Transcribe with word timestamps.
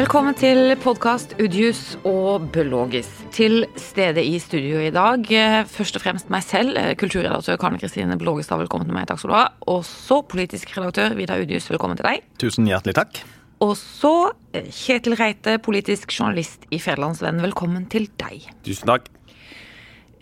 Velkommen 0.00 0.32
til 0.32 0.70
podkast 0.80 1.34
Udius 1.42 1.98
og 2.08 2.46
Bølogis. 2.54 3.08
Til 3.36 3.66
stede 3.76 4.22
i 4.24 4.38
studio 4.40 4.78
i 4.80 4.88
dag, 4.94 5.26
eh, 5.28 5.64
først 5.68 5.98
og 5.98 6.00
fremst 6.00 6.30
meg 6.32 6.40
selv, 6.42 6.72
eh, 6.78 6.94
kulturredaktør 6.96 7.58
Karne 7.60 7.78
Kristine 7.78 8.16
Blågestad, 8.16 8.56
velkommen 8.62 8.88
til 8.88 8.94
meg, 8.96 9.06
takk 9.08 9.18
skal 9.18 9.30
du 9.30 9.34
ha. 9.36 9.48
Og 9.68 9.84
så 9.84 10.22
politisk 10.24 10.72
redaktør 10.78 11.14
Vidar 11.14 11.42
Udius, 11.42 11.68
velkommen 11.68 11.98
til 11.98 12.06
deg. 12.08 12.22
Tusen 12.38 12.64
hjertelig 12.64 12.94
takk. 12.94 13.20
Og 13.60 13.76
så 13.76 14.32
eh, 14.54 14.70
Kjetil 14.72 15.18
Reite, 15.20 15.58
politisk 15.58 16.08
journalist 16.18 16.64
i 16.70 16.78
Federlandsvennen, 16.78 17.42
velkommen 17.42 17.84
til 17.90 18.08
deg. 18.16 18.48
Tusen 18.64 18.88
takk. 18.88 19.12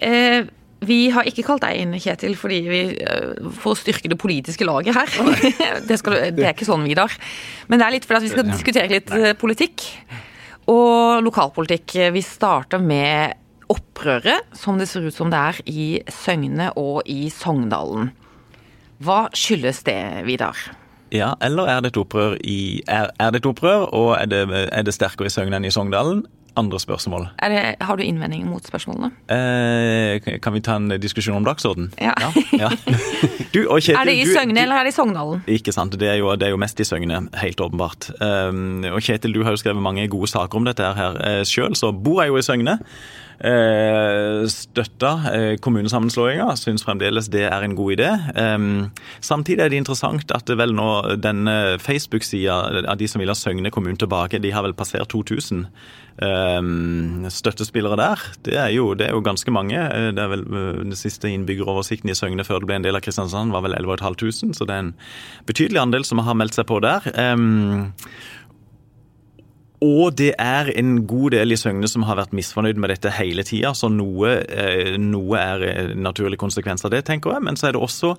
Eh, 0.00 0.42
vi 0.86 1.08
har 1.10 1.26
ikke 1.26 1.42
kalt 1.46 1.64
deg 1.64 1.80
inn, 1.82 1.96
Kjetil, 1.98 2.36
fordi 2.38 2.58
vi, 2.68 2.80
eh, 3.02 3.50
for 3.58 3.74
å 3.74 3.78
styrke 3.78 4.10
det 4.10 4.18
politiske 4.20 4.66
laget 4.66 4.94
her. 4.94 5.10
det, 5.88 5.98
skal, 5.98 6.18
det, 6.30 6.44
er 6.44 6.54
ikke 6.54 6.68
sånn, 6.68 6.86
Vidar. 6.86 7.14
Men 7.66 7.80
det 7.80 7.88
er 7.88 7.96
litt 7.96 8.06
fordi 8.06 8.28
vi 8.28 8.32
skal 8.36 8.46
diskutere 8.46 8.92
litt 8.92 9.10
nei. 9.10 9.34
politikk. 9.38 9.88
Og 10.70 11.24
lokalpolitikk. 11.24 11.96
Vi 12.14 12.22
starter 12.22 12.82
med 12.82 13.34
opprøret 13.68 14.48
som 14.56 14.78
det 14.80 14.88
ser 14.88 15.08
ut 15.08 15.16
som 15.16 15.32
det 15.32 15.40
er 15.40 15.60
i 15.68 15.88
Søgne 16.12 16.70
og 16.78 17.02
i 17.10 17.26
Sogndalen. 17.32 18.12
Hva 19.02 19.26
skyldes 19.36 19.82
det, 19.86 20.00
Vidar? 20.26 20.58
Ja, 21.14 21.32
eller 21.40 21.70
er 21.70 21.82
det 21.82 21.94
et 21.94 22.00
opprør 22.00 22.34
i 22.44 22.82
Er, 22.84 23.08
er 23.16 23.30
det 23.32 23.40
et 23.40 23.46
opprør, 23.48 23.86
og 23.96 24.10
er 24.18 24.26
det, 24.28 24.42
er 24.52 24.82
det 24.84 24.92
sterkere 24.92 25.30
i 25.30 25.32
Søgne 25.32 25.56
enn 25.56 25.68
i 25.68 25.72
Sogndalen? 25.72 26.26
Andre 26.58 26.80
spørsmål. 26.82 27.28
Det, 27.38 27.62
har 27.80 27.98
du 27.98 28.04
innvendinger 28.04 28.48
mot 28.48 28.64
spørsmålene? 28.64 29.12
Eh, 29.32 30.38
kan 30.42 30.56
vi 30.56 30.62
ta 30.64 30.76
en 30.78 30.96
diskusjon 31.00 31.38
om 31.38 31.46
dagsorden? 31.46 31.92
Ja. 32.00 32.14
ja, 32.20 32.32
ja. 32.58 32.72
Du, 33.54 33.62
okay, 33.72 33.94
er 33.96 34.04
det 34.04 34.14
i 34.18 34.26
Søgne 34.28 34.60
eller 34.60 34.76
er 34.76 34.84
det 34.84 34.92
i 34.92 34.96
Sogndalen? 34.98 35.40
Ikke 35.48 35.72
sant, 35.72 35.94
det 36.00 36.10
er 36.10 36.18
jo, 36.20 36.34
det 36.36 36.50
er 36.50 36.52
jo 36.52 36.60
mest 36.60 36.80
i 36.82 36.84
Søgne, 36.84 37.22
helt 37.40 37.62
åpenbart. 37.64 38.10
Um, 38.20 38.84
og 38.90 39.00
Kjetil, 39.00 39.32
du 39.32 39.40
har 39.46 39.56
jo 39.56 39.60
skrevet 39.62 39.80
mange 39.82 40.04
gode 40.12 40.28
saker 40.28 40.60
om 40.60 40.68
dette 40.68 40.84
her 40.84 40.98
her 40.98 41.48
sjøl, 41.48 41.72
så 41.78 41.94
bor 41.94 42.20
jeg 42.22 42.34
jo 42.34 42.42
i 42.42 42.44
Søgne. 42.44 42.76
Uh, 43.38 44.42
støtta 44.50 45.12
uh, 45.30 45.52
kommunesammenslåinga, 45.62 46.48
syns 46.58 46.82
fremdeles 46.82 47.30
det 47.30 47.44
er 47.46 47.62
en 47.62 47.76
god 47.78 47.94
idé. 47.94 48.08
Um, 48.34 48.88
samtidig 49.20 49.62
er 49.62 49.70
det 49.70 49.78
interessant 49.82 50.34
at 50.34 50.50
vel 50.58 50.74
nå 50.74 50.90
denne 51.22 51.78
Facebook-sida 51.78 52.58
av 52.82 52.98
de 52.98 53.06
som 53.06 53.22
vil 53.22 53.30
ha 53.30 53.38
Søgne 53.38 53.70
kommune 53.70 54.00
tilbake, 54.00 54.42
de 54.42 54.50
har 54.54 54.66
vel 54.66 54.74
passert 54.74 55.12
2000 55.14 55.66
um, 56.22 57.26
støttespillere 57.30 57.96
der. 57.96 58.24
Det 58.44 58.56
er, 58.56 58.68
jo, 58.74 58.94
det 58.94 59.06
er, 59.06 59.14
jo, 59.14 59.22
ganske 59.24 59.50
mange. 59.50 59.78
Eh, 59.78 60.10
det 60.14 60.22
er 60.22 60.32
vel 60.32 60.44
eh, 60.46 60.80
Den 60.82 60.96
siste 60.96 61.30
innbyggeroversikten 61.30 62.10
i 62.10 62.16
Søgne 62.18 62.46
før 62.46 62.62
det 62.62 62.70
ble 62.70 62.80
en 62.80 62.86
del 62.86 62.98
av 62.98 63.04
Kristiansand, 63.04 63.54
var 63.54 63.64
vel 63.66 63.76
11 63.78 63.98
500, 64.02 64.56
så 64.56 64.66
det 64.66 64.74
er 64.74 64.86
en 64.86 64.94
betydelig 65.46 65.82
andel 65.82 66.06
som 66.06 66.22
har 66.24 66.38
meldt 66.38 66.58
seg 66.58 66.68
på 66.68 66.80
der. 66.84 67.06
Og 69.84 70.14
det 70.18 70.32
er 70.42 70.72
en 70.80 71.04
god 71.06 71.36
del 71.36 71.54
i 71.54 71.58
Søgne 71.58 71.86
som 71.90 72.02
har 72.08 72.18
vært 72.18 72.32
misfornøyd 72.34 72.80
med 72.82 72.90
dette 72.90 73.12
hele 73.14 73.44
tida, 73.46 73.70
så 73.78 73.90
noe, 73.92 74.32
eh, 74.42 74.96
noe, 74.98 75.38
er 75.38 75.62
en 75.68 76.02
naturlig 76.02 76.38
konsekvens 76.40 76.82
av 76.86 76.90
det, 76.90 77.04
tenker 77.06 77.36
jeg. 77.36 77.44
Men 77.46 77.58
så 77.58 77.68
er 77.68 77.76
det 77.76 77.82
også 77.86 78.16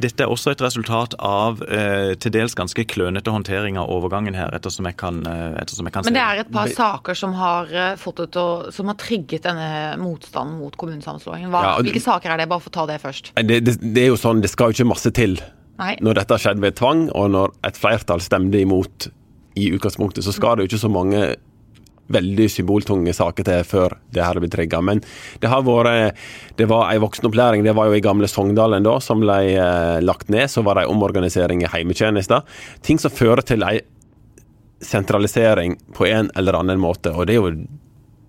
dette 0.00 0.22
er 0.24 0.30
også 0.30 0.54
et 0.54 0.62
resultat 0.62 1.16
av 1.18 1.64
eh, 1.66 2.14
til 2.14 2.32
dels 2.32 2.54
ganske 2.56 2.84
klønete 2.88 3.34
håndtering 3.34 3.76
av 3.80 3.90
overgangen 3.90 4.38
her, 4.38 4.54
ettersom 4.54 4.86
jeg 4.86 4.96
kan, 5.02 5.20
eh, 5.26 5.58
ettersom 5.60 5.90
jeg 5.90 5.96
kan 5.98 6.06
Men 6.06 6.16
det 6.16 6.22
er 6.24 6.44
et 6.44 6.52
par 6.54 6.70
saker 6.70 7.18
som 7.18 7.34
har 7.36 7.74
fått 8.00 8.22
ut 8.22 8.40
og, 8.40 8.70
som 8.74 8.88
har 8.92 8.98
trigget 9.00 9.48
denne 9.48 9.98
motstanden 10.00 10.60
mot 10.62 10.76
kommunesammenslåingen. 10.78 11.50
Hva, 11.50 11.66
ja, 11.66 11.78
hvilke 11.82 12.06
saker 12.06 12.36
er 12.36 12.44
det? 12.44 12.50
Bare 12.50 12.62
for 12.62 12.70
å 12.70 12.78
ta 12.78 12.86
det 12.86 13.00
først. 13.02 13.34
Det, 13.34 13.64
det, 13.66 13.80
det 13.82 14.06
er 14.06 14.12
jo 14.12 14.20
sånn, 14.20 14.44
det 14.44 14.52
skal 14.54 14.70
jo 14.70 14.78
ikke 14.78 14.92
masse 14.94 15.10
til. 15.16 15.40
Nei. 15.80 15.94
Når 16.04 16.20
dette 16.20 16.38
skjedde 16.38 16.62
ved 16.62 16.76
tvang, 16.78 17.08
og 17.16 17.32
når 17.34 17.56
et 17.66 17.78
flertall 17.80 18.22
stemte 18.22 18.60
imot 18.60 19.10
i 19.58 19.70
utgangspunktet, 19.74 20.24
så 20.24 20.34
skal 20.34 20.56
det 20.56 20.64
jo 20.64 20.72
ikke 20.72 20.84
så 20.84 20.92
mange 20.92 21.22
veldig 22.10 22.48
symboltunge 22.50 23.12
saker 23.14 23.46
til 23.46 23.66
før 23.66 23.94
det 24.14 24.24
her 24.24 24.40
blir 24.42 24.50
trigga. 24.52 24.80
Men 24.82 25.02
det 25.42 25.50
har 25.50 25.62
vært 25.66 26.16
Det 26.56 26.66
var 26.68 26.90
ei 26.90 26.98
voksenopplæring, 26.98 27.64
det 27.64 27.74
var 27.76 27.86
jo 27.86 27.94
i 27.94 28.04
gamle 28.04 28.28
Sogndalen 28.28 28.82
da, 28.82 28.98
som 29.00 29.20
ble 29.20 29.38
eh, 29.54 30.00
lagt 30.02 30.28
ned. 30.28 30.50
Så 30.50 30.62
var 30.62 30.74
det 30.74 30.84
ei 30.84 30.90
omorganisering 30.90 31.62
i 31.62 31.70
heimetjenesta. 31.70 32.42
Ting 32.82 32.98
som 32.98 33.10
fører 33.10 33.42
til 33.42 33.62
ei 33.62 33.80
sentralisering 34.80 35.76
på 35.94 36.06
en 36.06 36.30
eller 36.36 36.58
annen 36.58 36.80
måte. 36.80 37.12
Og 37.12 37.26
det 37.26 37.36
er 37.36 37.40
jo 37.40 37.54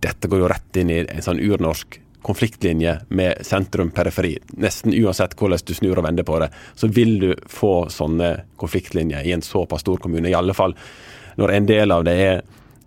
Dette 0.02 0.26
går 0.26 0.40
jo 0.40 0.48
rett 0.50 0.78
inn 0.82 0.90
i 0.90 1.04
en 1.04 1.22
sånn 1.22 1.38
urnorsk 1.38 2.00
konfliktlinje 2.26 2.96
med 3.14 3.46
sentrum-periferi. 3.46 4.32
Nesten 4.58 4.96
uansett 4.98 5.36
hvordan 5.38 5.62
du 5.66 5.74
snur 5.78 6.00
og 6.02 6.08
vender 6.08 6.26
på 6.26 6.40
det, 6.42 6.48
så 6.74 6.90
vil 6.90 7.20
du 7.22 7.30
få 7.50 7.88
sånne 7.94 8.32
konfliktlinjer 8.58 9.26
i 9.26 9.36
en 9.36 9.46
såpass 9.46 9.86
stor 9.86 10.02
kommune. 10.02 10.30
I 10.30 10.38
alle 10.38 10.56
fall 10.58 10.74
når 11.40 11.56
en 11.58 11.70
del 11.70 11.94
av 11.96 12.08
det 12.08 12.18
er 12.26 12.42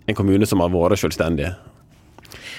en 0.08 0.18
kommune 0.18 0.46
som 0.48 0.60
har 0.60 0.72
vært 0.72 1.00
selvstendig 1.00 1.52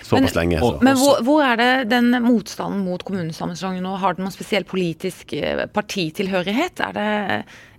såpass 0.06 0.36
lenge. 0.38 0.60
Så. 0.62 0.72
Men 0.86 0.98
hvor, 1.00 1.22
hvor, 1.26 1.42
er 1.46 1.60
det 1.60 1.72
den 1.94 2.14
motstanden 2.26 2.84
mot 2.86 3.04
kommunesammenslåing 3.06 3.82
nå? 3.84 3.96
Har 4.02 4.18
den 4.18 4.26
noen 4.28 4.36
spesiell 4.36 4.66
politisk 4.70 5.34
eh, 5.38 5.66
partitilhørighet? 5.74 6.82
Er 6.86 6.96
det 6.96 7.10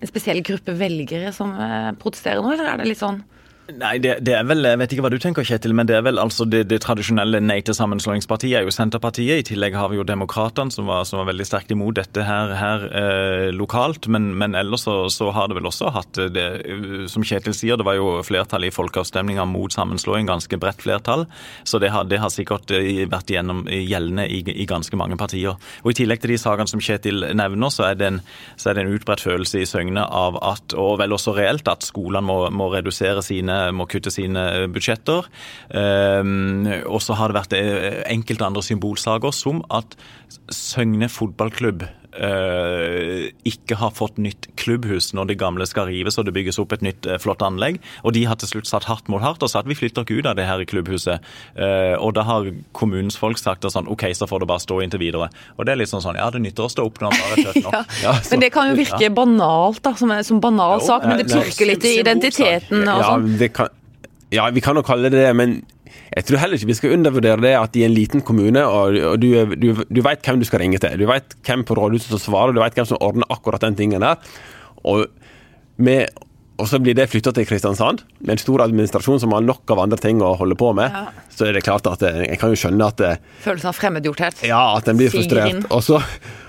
en 0.02 0.10
spesiell 0.10 0.42
gruppe 0.46 0.74
velgere 0.78 1.32
som 1.36 1.54
eh, 1.54 1.92
protesterer 2.00 2.42
nå, 2.42 2.54
eller 2.56 2.72
er 2.72 2.82
det 2.82 2.90
litt 2.90 3.02
sånn 3.02 3.22
Nei, 3.66 3.96
det, 3.98 4.20
det, 4.22 4.30
er 4.38 4.44
vel 4.46 4.62
Jeg 4.62 4.78
vet 4.78 4.92
ikke 4.94 5.02
hva 5.02 5.10
du 5.10 5.18
tenker, 5.18 5.46
Kjetil, 5.46 5.72
men 5.74 5.88
det 5.88 5.96
er 5.98 6.04
vel 6.06 6.20
altså 6.22 6.44
det, 6.46 6.68
det 6.70 6.78
tradisjonelle 6.84 7.40
nei 7.42 7.58
til 7.66 7.74
sammenslåingspartiet 7.74 8.60
er 8.60 8.66
jo 8.66 8.74
Senterpartiet. 8.74 9.40
I 9.42 9.46
tillegg 9.48 9.74
har 9.74 9.90
vi 9.90 9.98
jo 9.98 10.04
Demokratene, 10.06 10.70
som, 10.70 10.86
som, 11.02 11.18
var 11.18 11.30
veldig 11.32 11.46
sterkt 11.48 11.72
imot 11.74 11.96
dette 11.98 12.22
her, 12.22 12.52
her 12.54 12.84
eh, 12.86 13.46
lokalt. 13.50 14.06
Men, 14.12 14.28
men 14.38 14.54
ellers 14.54 14.84
så, 14.86 14.94
så, 15.10 15.32
har 15.34 15.50
det 15.50 15.56
vel 15.58 15.66
også 15.66 15.90
hatt 15.96 16.20
det 16.30 16.46
Som 17.10 17.26
Kjetil 17.26 17.56
sier, 17.58 17.78
det 17.80 17.88
var 17.88 17.98
jo 17.98 18.20
flertall 18.26 18.68
i 18.68 18.70
folkeavstemninga 18.74 19.48
mot 19.50 19.74
sammenslåing, 19.74 20.30
ganske 20.30 20.60
bredt 20.62 20.86
flertall. 20.86 21.26
Så 21.66 21.82
det 21.82 21.90
har, 21.90 22.06
det 22.06 22.22
har 22.22 22.30
sikkert 22.30 22.70
eh, 22.76 23.02
vært 23.10 23.34
gjennom, 23.34 23.64
gjeldende 23.66 24.28
i, 24.30 24.44
i, 24.54 24.68
ganske 24.70 24.94
mange 25.00 25.18
partier. 25.18 25.58
Og 25.82 25.90
I 25.90 25.98
tillegg 26.04 26.22
til 26.22 26.36
de 26.36 26.38
sakene 26.44 26.70
som 26.70 26.84
Kjetil 26.84 27.32
nevner, 27.34 27.74
så 27.74 27.90
er 27.90 27.98
det 27.98 28.12
en, 28.12 28.22
så 28.54 28.70
er 28.70 28.78
det 28.78 28.86
en 28.86 28.94
utbredt 28.94 29.26
følelse 29.26 29.64
i 29.64 29.66
Søgne 29.66 30.06
av 30.06 30.38
at, 30.54 30.78
og 30.78 31.00
vel 31.02 31.18
også 31.18 31.34
reelt, 31.34 31.66
at 31.66 31.90
skolene 31.90 32.22
må, 32.30 32.40
må 32.54 32.70
redusere 32.70 33.26
sine 33.26 33.55
må 33.74 33.86
kutte 33.90 34.12
sine 34.14 34.66
budsjetter. 34.72 35.28
Ehm, 35.76 36.66
og 36.86 37.00
så 37.04 37.16
har 37.18 37.30
det 37.32 37.40
vært 37.40 37.56
eh, 37.58 38.02
enkelte 38.12 38.46
andre 38.48 38.64
symbolsaker, 38.64 39.34
som 39.34 39.62
at 39.74 39.98
Søgne 40.52 41.08
fotballklubb 41.10 41.86
Uh, 42.16 43.28
ikke 43.44 43.76
har 43.76 43.92
fått 43.92 44.16
nytt 44.22 44.48
klubbhus 44.56 45.10
når 45.16 45.30
det 45.30 45.38
gamle 45.40 45.66
skal 45.68 45.90
rives 45.90 46.16
og 46.16 46.24
det 46.28 46.32
bygges 46.36 46.58
opp 46.62 46.72
et 46.72 46.84
nytt 46.84 47.08
uh, 47.08 47.18
flott 47.20 47.44
anlegg. 47.44 47.78
Og 48.08 48.14
de 48.16 48.24
har 48.28 48.38
til 48.40 48.50
slutt 48.54 48.70
satt 48.70 48.88
hardt 48.88 49.10
mot 49.12 49.22
hardt 49.22 49.44
og 49.44 49.52
sagt 49.52 49.68
vi 49.68 49.76
flytter 49.76 50.06
ikke 50.06 50.20
ut 50.20 50.30
av 50.30 50.38
det 50.38 50.48
her 50.48 50.62
i 50.62 50.68
klubbhuset. 50.68 51.24
Uh, 51.58 51.94
og 52.00 52.14
da 52.16 52.24
har 52.28 52.50
kommunens 52.76 53.18
folk 53.20 53.40
sagt 53.40 53.66
sånn 53.66 53.90
OK, 53.92 54.08
så 54.16 54.28
får 54.30 54.44
det 54.44 54.50
bare 54.50 54.64
stå 54.64 54.80
inntil 54.84 55.02
videre. 55.02 55.30
Og 55.56 55.68
det 55.68 55.74
er 55.74 55.82
litt 55.82 55.92
sånn 55.92 56.04
sånn 56.04 56.18
ja, 56.20 56.30
det 56.32 56.42
nytter 56.44 56.66
å 56.66 56.72
stå 56.72 56.86
opp 56.88 57.00
når 57.02 57.12
man 57.12 57.24
bare 57.24 57.36
er 57.36 57.48
tøff 57.48 57.62
nok. 57.64 57.72
ja. 57.76 57.84
Ja, 58.06 58.12
men 58.30 58.42
det 58.44 58.50
kan 58.54 58.68
jo 58.70 58.76
virke 58.78 59.08
banalt 59.14 59.80
da, 59.82 59.92
som, 59.98 60.12
som 60.26 60.38
banal 60.42 60.78
jo, 60.78 60.86
sak, 60.86 61.06
men 61.08 61.18
det 61.20 61.26
pirker 61.30 61.68
litt 61.72 61.84
i 61.88 61.96
identiteten 62.00 62.84
og 62.86 63.02
sånn. 63.02 63.26
Ja, 63.40 63.66
ja, 64.34 64.46
vi 64.50 64.62
kan 64.62 64.78
jo 64.78 64.82
kalle 64.86 65.10
det 65.10 65.20
det, 65.22 65.32
men 65.38 65.60
jeg 66.16 66.24
tror 66.24 66.40
heller 66.40 66.56
ikke 66.56 66.70
vi 66.70 66.76
skal 66.78 66.94
undervurdere 66.96 67.42
det 67.44 67.52
at 67.58 67.76
i 67.76 67.84
en 67.84 67.92
liten 67.92 68.22
kommune, 68.24 68.62
og, 68.64 68.96
og 69.10 69.18
du, 69.20 69.28
du, 69.52 69.82
du 69.84 70.00
vet 70.04 70.24
hvem 70.24 70.40
du 70.40 70.46
skal 70.48 70.62
ringe 70.62 70.80
til, 70.80 70.96
du 70.96 71.04
vet 71.10 71.36
hvem 71.44 71.64
på 71.68 71.76
rådhuset 71.76 72.14
som 72.14 72.22
svarer, 72.22 72.56
du 72.56 72.62
vet 72.62 72.78
hvem 72.78 72.88
som 72.88 73.00
ordner 73.04 73.28
akkurat 73.32 73.66
den 73.66 73.76
tingen 73.76 74.04
der. 74.04 74.16
Og 74.88 75.04
med 75.76 76.08
og 76.56 76.68
så 76.68 76.78
blir 76.80 76.96
det 76.96 77.04
flytta 77.12 77.34
til 77.36 77.44
Kristiansand, 77.48 78.00
med 78.24 78.36
en 78.36 78.40
stor 78.40 78.62
administrasjon 78.64 79.20
som 79.20 79.34
har 79.36 79.44
nok 79.44 79.68
av 79.74 79.82
andre 79.82 79.98
ting 80.00 80.22
å 80.24 80.32
holde 80.40 80.56
på 80.56 80.70
med. 80.76 80.88
Ja. 80.88 81.26
Så 81.36 81.50
er 81.50 81.56
det 81.56 81.66
klart 81.66 81.84
at 81.90 82.00
jeg 82.00 82.38
kan 82.40 82.52
jo 82.52 82.56
skjønne 82.56 82.86
at 82.88 82.96
det, 83.02 83.10
Følelsen 83.44 83.68
av 83.68 83.76
fremmedgjorthet. 83.76 84.40
Ja, 84.48 84.62
at 84.78 84.88
den 84.88 84.96
blir 84.96 85.12
frustrert. 85.12 85.66
Også, 85.74 86.00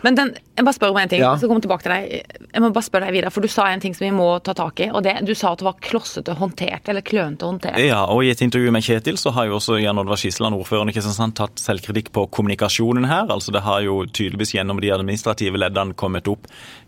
Men 0.06 0.16
den, 0.16 0.32
jeg 0.56 0.64
bare 0.64 0.78
spør 0.78 0.94
om 0.94 1.02
en 1.02 1.12
ting, 1.12 1.20
ja. 1.26 1.34
så 1.36 1.50
kommer 1.50 1.66
tilbake 1.66 1.84
til 1.84 1.92
deg. 1.92 2.40
Jeg 2.54 2.64
må 2.64 2.72
bare 2.72 2.88
spørre 2.88 3.10
deg 3.10 3.18
videre, 3.18 3.34
for 3.36 3.44
du 3.44 3.52
sa 3.52 3.68
en 3.68 3.84
ting 3.84 3.98
som 3.98 4.08
vi 4.08 4.14
må 4.16 4.30
ta 4.40 4.56
tak 4.56 4.80
i. 4.86 4.90
og 4.96 5.04
det, 5.04 5.18
Du 5.28 5.34
sa 5.36 5.52
at 5.52 5.60
det 5.60 5.68
var 5.68 5.76
klossete 5.84 6.38
håndtert, 6.40 6.88
eller 6.88 7.04
klønete 7.04 7.50
håndtert. 7.50 7.84
Ja, 7.84 8.06
og 8.08 8.24
i 8.24 8.32
et 8.32 8.46
intervju 8.46 8.72
med 8.72 8.88
Kjetil 8.88 9.20
så 9.20 9.36
har 9.36 9.52
jo 9.52 9.60
også 9.60 9.82
Jan 9.82 10.00
Oddvar 10.00 10.22
Skisland, 10.22 10.56
ordføreren 10.56 10.94
i 10.94 10.96
Kristiansand, 10.96 11.36
tatt 11.36 11.60
selvkritikk 11.60 12.14
på 12.16 12.30
kommunikasjonen 12.32 13.12
her. 13.12 13.28
Altså 13.28 13.52
Det 13.52 13.66
har 13.68 13.84
jo 13.84 14.06
tydeligvis 14.08 14.56
gjennom 14.56 14.80
de 14.80 14.96
administrative 14.96 15.60
leddene 15.60 15.98
kommet 16.00 16.32
opp 16.32 16.48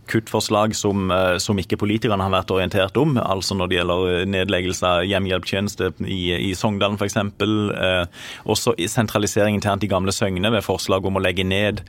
kuttforslag 0.10 0.76
som, 0.76 1.12
eh, 1.12 1.38
som, 1.38 1.60
ikke 1.60 1.78
politikerne 1.78 2.26
har 2.26 2.34
vært 2.34 2.54
orientert 2.54 2.98
om. 2.98 3.09
Altså 3.18 3.58
når 3.58 3.70
det 3.70 3.80
gjelder 3.80 4.30
nedleggelse 4.30 4.86
av 4.88 5.08
hjemmehjelptjeneste 5.10 5.92
i, 6.06 6.22
i 6.50 6.54
Sogndalen 6.58 7.00
f.eks. 7.00 7.18
Eh, 7.18 8.06
også 8.50 8.76
sentralisering 8.92 9.58
internt 9.58 9.86
i 9.86 9.92
gamle 9.92 10.14
Søgne 10.16 10.52
ved 10.54 10.66
forslag 10.66 11.06
om 11.08 11.20
å 11.20 11.24
legge 11.24 11.48
ned 11.48 11.84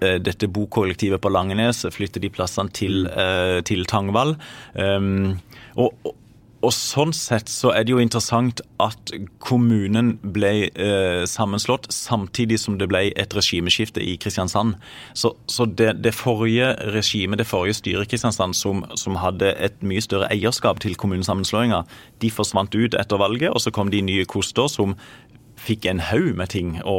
eh, 0.00 0.18
dette 0.22 0.50
bokollektivet 0.52 1.22
på 1.22 1.32
Langenes, 1.32 1.84
flytte 1.94 2.22
de 2.22 2.32
plassene 2.32 2.72
til, 2.74 3.06
eh, 3.10 3.60
til 3.66 3.86
Tangvall. 3.90 4.36
Um, 4.74 5.38
og, 5.80 5.94
og 6.06 6.18
sånn 6.70 7.10
sett 7.16 7.50
så 7.50 7.72
er 7.74 7.82
det 7.82 7.90
jo 7.90 7.98
interessant 7.98 8.60
at 8.82 9.10
kommunen 9.42 10.12
ble 10.22 10.68
eh, 10.70 11.24
sammenslått 11.26 11.88
samtidig 11.90 12.60
som 12.62 12.76
det 12.78 12.86
ble 12.90 13.08
et 13.18 13.34
regimeskifte 13.34 14.02
i 14.02 14.14
Kristiansand. 14.22 14.76
Så, 15.18 15.32
så 15.50 15.66
det, 15.66 15.96
det, 16.04 16.14
forrige 16.14 16.70
regimet, 16.94 17.40
det 17.40 17.48
forrige 17.50 17.80
styret 17.80 18.06
i 18.06 18.12
Kristiansand, 18.12 18.54
som, 18.54 18.84
som, 18.94 19.18
hadde 19.18 19.50
et 19.58 19.82
mye 19.82 20.02
større 20.04 20.30
eierskap 20.30 20.78
til 20.84 20.94
kommunesammenslåinga, 20.94 21.82
de 22.22 22.30
forsvant 22.30 22.74
ut 22.78 22.94
etter 22.94 23.18
valget, 23.18 23.50
og 23.50 23.62
så 23.64 23.74
kom 23.74 23.90
de 23.90 24.04
nye 24.06 24.28
koster 24.30 24.70
som 24.70 24.94
fikk 25.62 25.86
en 25.90 26.02
haug 26.10 26.32
med 26.38 26.50
ting 26.52 26.74
å, 26.88 26.96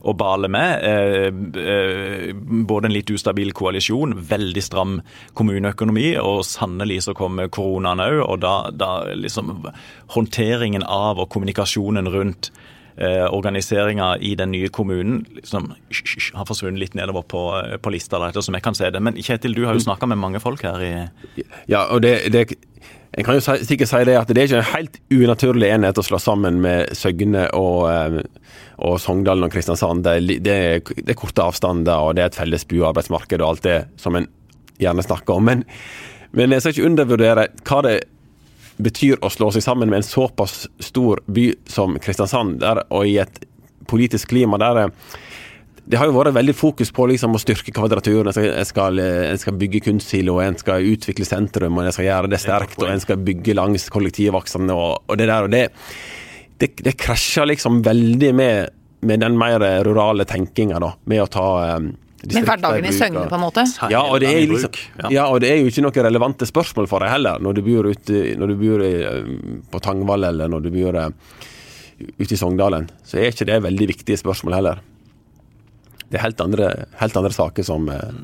å 0.00 0.14
bale 0.16 0.50
med. 0.52 0.84
Eh, 0.86 1.28
eh, 1.62 2.30
både 2.36 2.88
en 2.88 2.96
litt 2.96 3.10
ustabil 3.12 3.52
koalisjon, 3.56 4.16
veldig 4.30 4.64
stram 4.64 5.00
kommuneøkonomi, 5.38 6.14
og 6.22 6.44
sannelig 6.48 7.02
så 7.06 7.16
kom 7.18 7.40
koronaen 7.52 8.04
òg. 8.06 8.22
Og 8.26 8.40
da, 8.44 8.54
da, 8.72 8.92
liksom 9.16 9.52
håndteringen 10.16 10.86
av 10.86 11.22
og 11.22 11.30
kommunikasjonen 11.34 12.10
rundt 12.14 12.52
eh, 12.96 13.26
organiseringa 13.28 14.16
i 14.18 14.34
den 14.38 14.52
nye 14.54 14.68
kommunen 14.72 15.24
liksom, 15.36 15.72
har 16.34 16.48
forsvunnet 16.48 16.80
litt 16.80 16.96
nedover 16.98 17.26
på, 17.28 17.42
på 17.82 17.92
lista, 17.94 18.20
der, 18.22 18.40
som 18.40 18.56
jeg 18.56 18.64
kan 18.64 18.76
se 18.78 18.90
det. 18.92 19.02
Men 19.02 19.18
Kjetil, 19.20 19.56
du 19.56 19.64
har 19.68 19.76
jo 19.76 19.84
snakka 19.84 20.08
med 20.10 20.20
mange 20.22 20.42
folk 20.42 20.64
her 20.66 20.82
i 20.82 20.94
Ja, 21.70 21.86
og 21.90 22.02
det, 22.04 22.18
det 22.32 22.48
en 23.16 23.24
kan 23.24 23.38
jo 23.38 23.40
sikkert 23.64 23.88
si 23.88 24.00
det 24.04 24.16
at 24.18 24.28
det 24.28 24.42
er 24.42 24.48
ikke 24.48 24.58
en 24.60 24.72
helt 24.74 24.98
unaturlig 25.14 25.68
enhet 25.72 25.96
å 25.96 26.04
slå 26.04 26.18
sammen 26.20 26.58
med 26.60 26.90
Søgne 26.96 27.46
og, 27.56 27.86
eh, 27.88 28.18
og 28.84 28.98
Sogndalen 29.00 29.46
og 29.46 29.54
Kristiansand. 29.54 30.04
Det 30.04 30.16
er, 30.18 30.26
det, 30.44 30.56
er, 30.56 30.82
det 30.98 31.14
er, 31.14 31.18
korte 31.18 31.46
avstander, 31.46 31.96
og 31.96 32.16
det 32.16 32.26
er 32.26 32.32
et 32.32 32.36
felles 32.36 32.66
buarbeidsmarked 32.68 33.40
og 33.40 33.54
alt 33.54 33.64
det 33.64 33.78
som 34.00 34.18
en 34.18 34.28
gjerne 34.82 35.06
snakker 35.06 35.38
om. 35.38 35.48
Men, 35.48 35.64
men 36.36 36.52
jeg 36.52 36.64
skal 36.64 36.76
ikke 36.76 36.90
undervurdere 36.90 37.48
hva 37.64 37.80
det 37.86 37.96
betyr 38.76 39.20
å 39.24 39.30
slå 39.32 39.50
seg 39.54 39.64
sammen 39.64 39.90
med 39.90 40.02
en 40.02 40.06
såpass 40.06 40.66
stor 40.82 41.22
by 41.26 41.50
som 41.70 41.96
Kristiansand, 42.02 42.60
der, 42.62 42.82
og 42.90 43.08
i 43.08 43.18
et 43.22 43.40
politisk 43.86 44.32
klima 44.34 44.58
der 44.60 44.88
det 45.86 46.00
har 46.00 46.08
jo 46.08 46.16
vært 46.16 46.34
veldig 46.34 46.54
fokus 46.58 46.90
på 46.90 47.04
liksom, 47.12 47.36
å 47.38 47.40
styrke 47.40 47.70
Kvadraturen. 47.70 48.32
En 48.34 48.66
skal, 48.66 48.98
en 48.98 49.38
skal, 49.38 49.54
bygge 49.60 49.84
kunstsilo, 49.84 50.40
en 50.42 50.56
skal 50.58 50.82
utvikle 50.82 51.26
sentrum, 51.28 51.78
og 51.78 51.86
en 51.86 51.94
skal 51.94 52.08
gjøre 52.08 52.30
det 52.32 52.40
sterkt. 52.42 52.80
Og 52.80 52.88
en 52.90 53.02
skal 53.02 53.20
bygge 53.22 53.54
langs 53.54 53.86
kollektivaksene 53.94 54.74
og, 54.74 55.04
og, 55.06 55.12
det 55.20 55.28
der. 55.30 55.46
og 55.46 55.54
Det, 55.54 55.62
det, 56.58 56.72
det 56.88 56.96
krasjer 56.98 57.46
liksom 57.52 57.84
veldig 57.86 58.32
med, 58.34 58.74
med, 59.06 59.22
den 59.22 59.38
mer 59.38 59.62
rurale 59.86 60.26
tenkinga, 60.26 60.82
da. 60.82 60.90
Med 61.06 61.22
å 61.22 61.30
ta 61.30 61.46
med 62.34 62.48
hverdagen 62.48 62.88
i 62.88 62.94
Søgne, 62.96 63.26
på 63.30 63.38
en 63.38 63.44
måte? 63.44 63.66
Ja 63.92 64.02
og, 64.06 64.18
liksom, 64.22 64.80
ja, 65.12 65.28
og 65.28 65.40
det 65.44 65.52
er 65.52 65.60
jo 65.60 65.70
ikke 65.70 65.86
noen 65.86 66.08
relevante 66.08 66.48
spørsmål 66.48 66.90
for 66.90 67.04
deg 67.04 67.14
heller, 67.14 67.42
når 67.42 67.58
du 67.58 67.62
bor, 67.66 67.90
ute, 67.92 68.24
når 68.40 68.52
du 68.52 68.58
bor 68.60 68.84
på 69.72 69.84
Tangvall 69.84 70.30
eller 70.32 70.50
når 70.50 70.66
du 70.66 70.72
bor 70.74 71.00
ute 71.06 72.32
i 72.32 72.38
Sogndalen. 72.38 72.90
Så 73.06 73.20
er 73.20 73.32
ikke 73.32 73.48
det 73.48 73.62
veldig 73.64 73.90
viktige 73.94 74.20
spørsmål 74.20 74.58
heller 74.58 74.84
det 76.06 76.20
er 76.20 76.22
helt 76.22 76.40
andre, 76.40 76.66
helt 77.00 77.16
andre 77.18 77.34
saker 77.34 77.66
som 77.66 77.88
eh, 77.90 78.14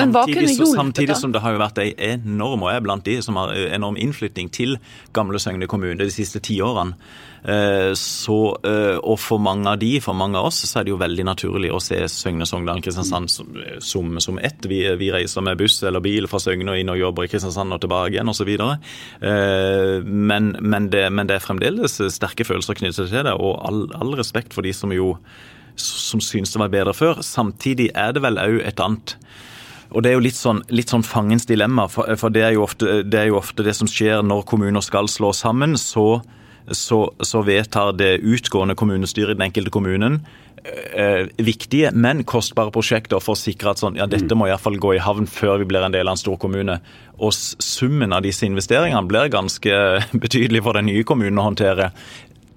Men 0.00 0.12
hva 0.14 0.22
kunne 0.24 0.48
hjulpet, 0.48 0.72
da? 0.72 0.80
Samtidig 0.80 1.16
som 1.20 1.34
det 1.34 1.42
har 1.44 1.52
jo 1.52 1.60
vært 1.60 1.80
ei 1.82 1.90
enorm, 2.14 2.64
og 2.64 2.72
er 2.72 2.84
blant 2.84 3.04
de 3.04 3.18
som 3.24 3.36
har 3.36 3.52
enorm 3.76 3.98
innflytting 4.00 4.48
til 4.56 4.78
gamle 5.16 5.40
Søgne 5.42 5.68
kommune 5.68 6.00
de 6.00 6.12
siste 6.12 6.40
ti 6.40 6.56
årene. 6.64 6.96
Eh, 7.44 7.92
så, 8.00 8.38
eh, 8.64 8.96
og 8.96 9.20
for 9.20 9.42
mange 9.42 9.68
av 9.68 9.76
de, 9.82 9.90
for 10.00 10.16
mange 10.16 10.40
av 10.40 10.48
oss, 10.48 10.62
så 10.64 10.80
er 10.80 10.86
det 10.86 10.94
jo 10.94 11.00
veldig 11.02 11.26
naturlig 11.28 11.74
å 11.76 11.80
se 11.82 11.98
Søgne, 12.08 12.48
Sogndal, 12.48 12.80
Kristiansand 12.84 13.28
som, 13.30 13.50
som, 13.84 14.16
som 14.24 14.40
ett. 14.40 14.64
Vi, 14.64 14.80
vi, 14.96 15.10
reiser 15.12 15.44
med 15.44 15.60
buss 15.60 15.76
eller 15.84 16.00
bil 16.04 16.30
fra 16.32 16.40
Søgne 16.40 16.72
og 16.72 16.80
inn 16.80 16.92
og 16.94 17.02
jobber 17.02 17.26
i 17.26 17.32
Kristiansand 17.34 17.76
og 17.76 17.82
tilbake 17.84 18.16
igjen 18.16 18.32
osv. 18.32 18.54
Men, 19.20 20.48
men, 20.56 20.88
det, 20.88 21.04
men 21.12 21.28
det 21.28 21.36
er 21.36 21.44
fremdeles 21.44 22.00
sterke 22.16 22.48
følelser 22.48 22.80
knyttet 22.80 23.12
til 23.12 23.28
det, 23.28 23.36
og 23.36 23.60
all, 23.60 23.84
all 24.00 24.16
respekt 24.16 24.56
for 24.56 24.64
de 24.64 24.72
som 24.76 24.96
jo 24.96 25.12
som 25.80 26.22
syns 26.24 26.54
det 26.54 26.62
var 26.62 26.72
bedre 26.72 26.96
før. 26.96 27.22
Samtidig 27.24 27.90
er 27.94 28.16
det 28.16 28.24
vel 28.24 28.40
òg 28.42 28.60
et 28.64 28.82
annet 28.82 29.16
og 29.94 30.02
Det 30.02 30.10
er 30.10 30.16
jo 30.16 30.24
litt 30.24 30.38
sånn, 30.38 30.64
litt 30.74 30.90
sånn 30.90 31.04
fangens 31.06 31.46
dilemma, 31.46 31.86
for, 31.90 32.10
for 32.18 32.34
det, 32.34 32.42
er 32.42 32.56
ofte, 32.58 33.02
det, 33.06 33.20
er 33.20 33.28
jo 33.30 33.38
ofte, 33.38 33.64
det 33.66 33.76
som 33.78 33.88
skjer 33.90 34.24
når 34.26 34.42
kommuner 34.50 34.82
skal 34.84 35.08
slå 35.10 35.30
sammen. 35.36 35.76
Så, 35.78 36.20
så, 36.74 36.98
så 37.22 37.44
vedtar 37.46 37.94
det 37.94 38.16
utgående 38.18 38.76
kommunestyret 38.78 39.36
i 39.36 39.38
den 39.38 39.46
enkelte 39.46 39.72
kommunen 39.74 40.20
eh, 40.92 41.28
viktige, 41.38 41.92
men 41.94 42.24
kostbare 42.26 42.74
prosjekter 42.74 43.22
for 43.22 43.36
å 43.36 43.40
sikre 43.40 43.72
at 43.72 43.82
sånn, 43.82 43.98
ja, 44.00 44.08
dette 44.10 44.36
må 44.36 44.48
iallfall 44.50 44.78
gå 44.82 44.96
i 44.96 45.02
havn 45.02 45.28
før 45.30 45.60
vi 45.62 45.70
blir 45.70 45.86
en 45.86 45.94
del 45.94 46.08
av 46.08 46.16
en 46.16 46.22
stor 46.24 46.38
kommune. 46.42 46.80
Og 47.16 47.32
summen 47.32 48.12
av 48.12 48.24
disse 48.26 48.46
investeringene 48.48 49.06
blir 49.08 49.30
ganske 49.32 49.80
betydelig 50.24 50.64
for 50.66 50.78
den 50.78 50.90
nye 50.90 51.06
kommunen 51.06 51.40
å 51.40 51.46
håndtere 51.48 51.92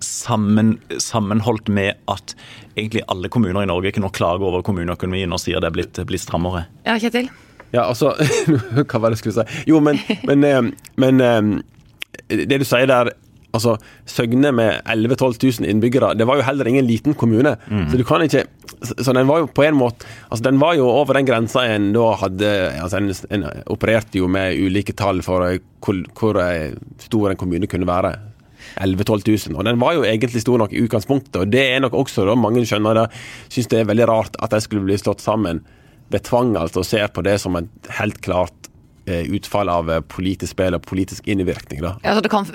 sammen, 0.04 0.78
sammenholdt 0.98 1.70
med 1.74 2.00
at 2.12 2.36
egentlig 2.78 3.04
alle 3.12 3.32
kommuner 3.32 3.64
i 3.64 3.70
Norge 3.70 3.92
ikke 3.92 4.04
nå 4.04 4.12
klager 4.16 4.48
over 4.48 4.64
kommuneøkonomien 4.66 5.34
og 5.36 5.42
sier 5.44 5.62
det 5.62 5.72
er 5.72 5.78
blitt, 5.78 6.02
blitt 6.10 6.24
strammere. 6.24 6.66
Ja, 6.88 6.98
Kjetil? 7.02 7.30
Ja, 7.70 7.86
altså 7.86 8.16
Hva 8.90 9.00
var 9.02 9.12
det 9.12 9.20
jeg 9.20 9.24
skulle 9.24 9.44
si? 9.44 9.64
Jo, 9.70 9.82
men, 9.84 10.00
men, 10.26 10.46
eh, 10.48 10.62
men 11.02 11.26
eh, 11.26 12.38
det 12.48 12.62
du 12.62 12.68
sier 12.68 12.90
der 12.90 13.14
altså 13.56 13.76
Søgne 14.10 14.52
med 14.54 14.84
11 14.86 15.16
000-12 15.16 15.62
000 15.62 15.70
innbyggere, 15.72 16.14
det 16.14 16.28
var 16.30 16.38
jo 16.38 16.46
heller 16.46 16.68
ingen 16.70 16.86
liten 16.86 17.16
kommune. 17.18 17.56
Mm. 17.68 17.88
Så 17.90 17.98
du 17.98 18.04
kan 18.06 18.22
ikke 18.22 18.46
Så 18.82 19.14
den 19.14 19.28
var 19.28 19.40
jo 19.42 19.48
på 19.52 19.64
en 19.66 19.76
måte 19.76 20.06
altså 20.30 20.44
Den 20.44 20.60
var 20.60 20.76
jo 20.78 20.86
over 20.88 21.14
den 21.18 21.26
grensa 21.26 21.66
en 21.68 21.92
da 21.94 22.14
hadde 22.22 22.52
altså 22.80 22.98
en, 22.98 23.10
en 23.30 23.48
opererte 23.68 24.22
jo 24.22 24.28
med 24.28 24.56
ulike 24.56 24.94
tall 24.94 25.22
for 25.26 25.58
hvor, 25.84 26.04
hvor 26.16 26.40
stor 27.02 27.32
en 27.32 27.38
kommune 27.38 27.68
kunne 27.68 27.88
være. 27.88 28.14
11 28.78 29.04
000-12 29.10 29.50
000. 29.50 29.58
Og 29.60 29.68
den 29.68 29.82
var 29.82 29.98
jo 29.98 30.06
egentlig 30.08 30.44
stor 30.44 30.62
nok 30.62 30.74
i 30.74 30.84
utgangspunktet, 30.86 31.42
og 31.42 31.52
det 31.52 31.66
er 31.74 31.84
nok 31.84 31.98
også 31.98 32.28
da 32.28 32.38
mange 32.38 32.66
skjønner 32.68 33.02
det, 33.02 33.08
syns 33.50 33.70
det 33.72 33.82
er 33.82 33.90
veldig 33.90 34.10
rart 34.10 34.40
at 34.40 34.54
de 34.54 34.62
skulle 34.64 34.86
bli 34.88 34.98
slått 35.00 35.24
sammen 35.26 35.64
ved 36.10 36.26
tvang, 36.26 36.56
altså, 36.58 36.82
og 36.82 36.90
ser 36.90 37.12
på 37.14 37.24
det 37.26 37.38
som 37.42 37.58
et 37.60 37.92
helt 38.00 38.22
klart 38.26 38.69
utfall 39.10 39.70
av 39.72 39.90
eh, 39.92 40.02
politisk 40.06 40.54
spill 40.54 40.78
og 40.78 40.84
politisk 40.88 41.28
innvirkning. 41.30 41.82
Da. 41.84 41.96
Ja, 42.04 42.16
så 42.16 42.24
det 42.26 42.32
kan 42.32 42.48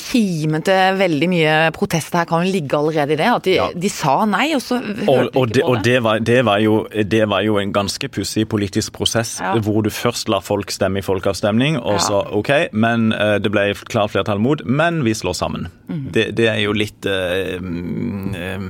Kimen 0.00 0.64
til 0.64 0.98
veldig 0.98 1.28
mye 1.30 1.54
protester 1.74 2.22
her 2.22 2.28
kan 2.28 2.44
jo 2.44 2.52
ligge 2.54 2.78
allerede 2.78 3.14
i 3.14 3.18
det. 3.20 3.30
At 3.30 3.46
de, 3.46 3.56
ja. 3.58 3.68
de 3.74 3.90
sa 3.92 4.16
nei, 4.28 4.46
og 4.56 4.62
så 4.64 4.80
hørte 4.80 5.08
og, 5.10 5.30
og 5.40 5.52
de 5.52 5.60
ikke 5.60 5.66
på 5.68 5.74
det. 5.74 5.80
Og 5.80 5.84
det 5.84 5.98
var, 6.06 6.22
det 6.30 6.38
var, 6.48 6.62
jo, 6.64 6.76
det 7.14 7.22
var 7.30 7.44
jo, 7.46 7.58
en 7.60 7.72
ganske 7.74 8.08
pussig 8.12 8.46
politisk 8.50 8.94
prosess, 8.96 9.36
ja. 9.40 9.54
hvor 9.64 9.84
du 9.84 9.90
først 9.94 10.30
la 10.32 10.40
folk 10.44 10.72
stemme 10.74 11.00
i 11.00 11.06
folkeavstemning, 11.06 11.78
og 11.80 11.98
ja. 11.98 12.04
så 12.06 12.22
OK, 12.34 12.50
men 12.72 13.10
uh, 13.14 13.36
det 13.42 13.52
ble 13.54 13.68
klart 13.88 14.14
flertall 14.14 14.42
mot, 14.42 14.62
men 14.66 15.02
vi 15.06 15.14
slår 15.16 15.38
sammen. 15.38 15.68
Mm. 15.88 16.04
Det, 16.14 16.26
det, 16.38 16.48
er 16.50 16.60
jo 16.64 16.74
litt 16.76 17.06
uh, 17.06 17.58
uh, 17.60 18.68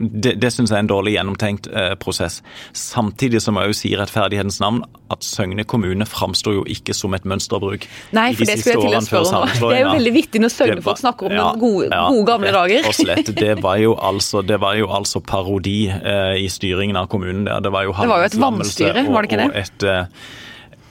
Det, 0.00 0.36
det 0.40 0.52
syns 0.54 0.70
jeg 0.70 0.78
er 0.78 0.84
en 0.84 0.90
dårlig 0.90 1.16
gjennomtenkt 1.16 1.68
prosess. 2.00 2.40
Samtidig 2.76 3.40
som 3.42 3.58
jeg 3.60 3.70
jo 3.70 3.76
sier 3.76 4.00
rettferdighetens 4.00 4.58
navn 4.62 4.82
at 5.12 5.24
Søgne 5.26 5.66
kommune 5.68 6.06
framstår 6.08 6.55
jo 6.56 6.64
ikke 6.76 6.94
som 6.96 7.14
et 7.16 7.26
mønsterbruk. 7.28 7.86
Nei, 8.16 8.28
for 8.36 8.48
det 8.48 8.58
skulle 8.62 8.90
jeg 8.92 9.06
til 9.08 9.20
å 9.20 9.24
spørre 9.24 9.42
om. 9.42 9.54
Det 9.66 9.78
er 9.78 9.84
jo 9.84 9.92
veldig 9.96 10.14
viktig 10.14 10.42
når 10.42 10.52
Søgne-folk 10.54 11.00
snakker 11.00 11.28
om 11.28 11.36
ja, 11.36 11.46
gode, 11.60 11.90
ja, 11.90 12.02
gode, 12.12 12.24
gamle 12.28 12.52
dager. 12.54 12.88
Og 12.88 12.96
slett, 12.96 13.30
det 13.36 13.52
var 13.66 13.78
jo 13.82 13.94
altså, 13.96 14.42
det 14.46 14.60
var 14.62 14.76
jo 14.78 14.90
altså 14.94 15.22
parodi 15.24 15.78
eh, 15.92 16.34
i 16.42 16.48
styringen 16.52 16.98
av 16.98 17.10
kommunen 17.12 17.46
der. 17.48 17.62
Det 17.64 17.72
var 17.74 17.88
jo, 17.88 17.94
det 17.96 18.10
var 18.10 18.24
jo 18.24 18.30
et 18.30 18.40
vannstyre, 18.40 19.06
var 19.10 19.26
det 19.26 19.32
ikke 19.32 19.40
det? 19.42 19.48
Og 19.52 19.62
et, 19.62 19.88
eh, 19.90 20.44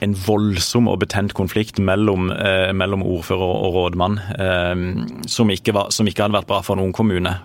en 0.04 0.16
voldsom 0.26 0.90
og 0.92 1.00
betent 1.04 1.34
konflikt 1.36 1.80
mellom, 1.82 2.30
eh, 2.32 2.72
mellom 2.76 3.04
ordfører 3.06 3.60
og 3.66 3.76
rådmann, 3.78 4.18
eh, 4.36 4.74
som, 5.30 5.52
ikke 5.52 5.76
var, 5.76 5.92
som, 5.94 6.08
ikke 6.08 6.26
hadde 6.26 6.36
vært 6.40 6.50
bra 6.50 6.62
for 6.66 6.78
noen 6.80 6.94
kommune. 6.96 7.38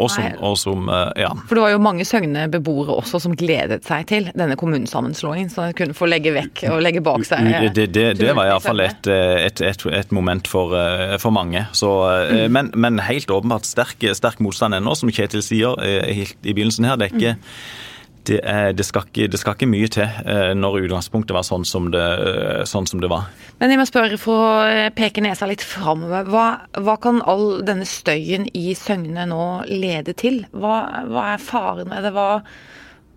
Og 0.00 0.10
som, 0.12 0.26
og 0.46 0.56
som, 0.58 0.88
eh, 0.88 1.22
ja. 1.24 1.30
For 1.48 1.58
det 1.58 1.64
var 1.64 1.74
jo 1.74 1.82
mange 1.82 2.06
Søgne-beboere 2.08 2.96
også 3.00 3.20
som 3.22 3.34
gledet 3.38 3.82
seg 3.86 4.06
til 4.10 4.30
denne 4.32 4.56
kommunesammenslåingen, 4.60 5.52
så 5.52 5.68
de 5.68 5.76
kunne 5.78 5.96
få 5.96 6.08
legge 6.10 6.32
vekk 6.36 6.64
og 6.72 6.80
legge 6.84 7.02
bak 7.04 7.26
seg. 7.28 7.50
Det, 7.50 7.72
det, 7.76 7.86
det, 7.94 8.06
det 8.20 8.34
var 8.36 8.50
iallfall 8.50 8.84
et, 8.86 9.10
eh, 9.10 9.36
et, 9.46 9.64
et, 9.64 9.86
et, 10.00 10.16
moment 10.16 10.48
for, 10.50 10.74
eh, 10.78 11.16
for 11.22 11.34
mange. 11.34 11.66
Så, 11.76 11.92
mm. 12.30 12.48
men, 12.52 12.72
men, 12.74 13.02
helt 13.10 13.30
åpenbart 13.32 13.68
sterk, 13.68 14.02
sterk 14.16 14.40
motstand 14.44 14.76
ennå, 14.76 14.96
som 14.98 15.12
Kjetil 15.12 15.44
sier 15.44 15.78
i 15.80 16.26
begynnelsen 16.52 16.88
her. 16.88 17.00
Det 17.00 17.10
er 17.10 17.16
ikke 17.16 17.36
mm 17.38 17.88
det, 18.28 18.40
er, 18.44 18.72
det, 18.72 18.84
skal 18.84 19.06
ikke, 19.06 19.28
det, 19.32 19.38
skal 19.40 19.56
ikke, 19.56 19.68
mye 19.70 19.88
til 19.92 20.04
eh, 20.04 20.50
når 20.56 20.82
utgangspunktet 20.84 21.32
var 21.34 21.46
sånn 21.46 21.64
som, 21.68 21.88
det, 21.94 22.00
eh, 22.00 22.64
sånn 22.68 22.88
som 22.88 23.00
det, 23.02 23.08
var. 23.12 23.30
Men 23.62 23.72
jeg 23.72 23.80
må 23.80 23.86
spørre 23.88 24.18
for 24.20 24.44
å 24.44 24.50
eh, 24.68 24.90
peke 24.94 25.24
nesa 25.24 25.48
litt 25.50 25.64
framover. 25.64 26.28
Hva, 26.30 26.46
hva, 26.76 26.98
kan 27.00 27.22
all 27.30 27.62
denne 27.66 27.88
støyen 27.88 28.46
i 28.56 28.74
Søgne 28.78 29.24
nå 29.30 29.46
lede 29.70 30.14
til? 30.18 30.44
Hva, 30.52 30.82
hva 31.08 31.32
er 31.34 31.42
faren 31.42 31.90
med 31.90 32.04
det? 32.06 32.12
Hva 32.16 32.42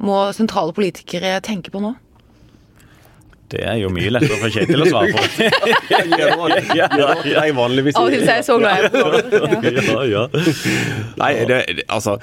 må 0.03 0.23
sentrale 0.35 0.75
politikere 0.75 1.37
tenke 1.45 1.73
på 1.73 1.83
nå? 1.83 1.93
Det 3.53 3.61
er 3.69 3.75
jo 3.77 3.91
mye 3.93 4.09
lettere 4.09 4.39
for 4.41 4.49
Kjetil 4.49 4.81
å 4.81 4.87
svare 4.89 5.11
på. 5.13 5.19
ja, 6.79 6.87
ja, 7.29 7.43
vanligvis 7.53 7.99
Av 7.99 8.07
og 8.07 8.15
til 8.15 8.23
er 8.23 8.39
jeg 8.39 8.47
så 8.47 8.55
glad 8.57 8.79
jeg 8.79 8.87
er 8.87 9.85
på 9.91 10.07
ja. 10.09 10.23
Nei, 11.21 11.31
det, 11.51 11.59
altså 11.85 12.17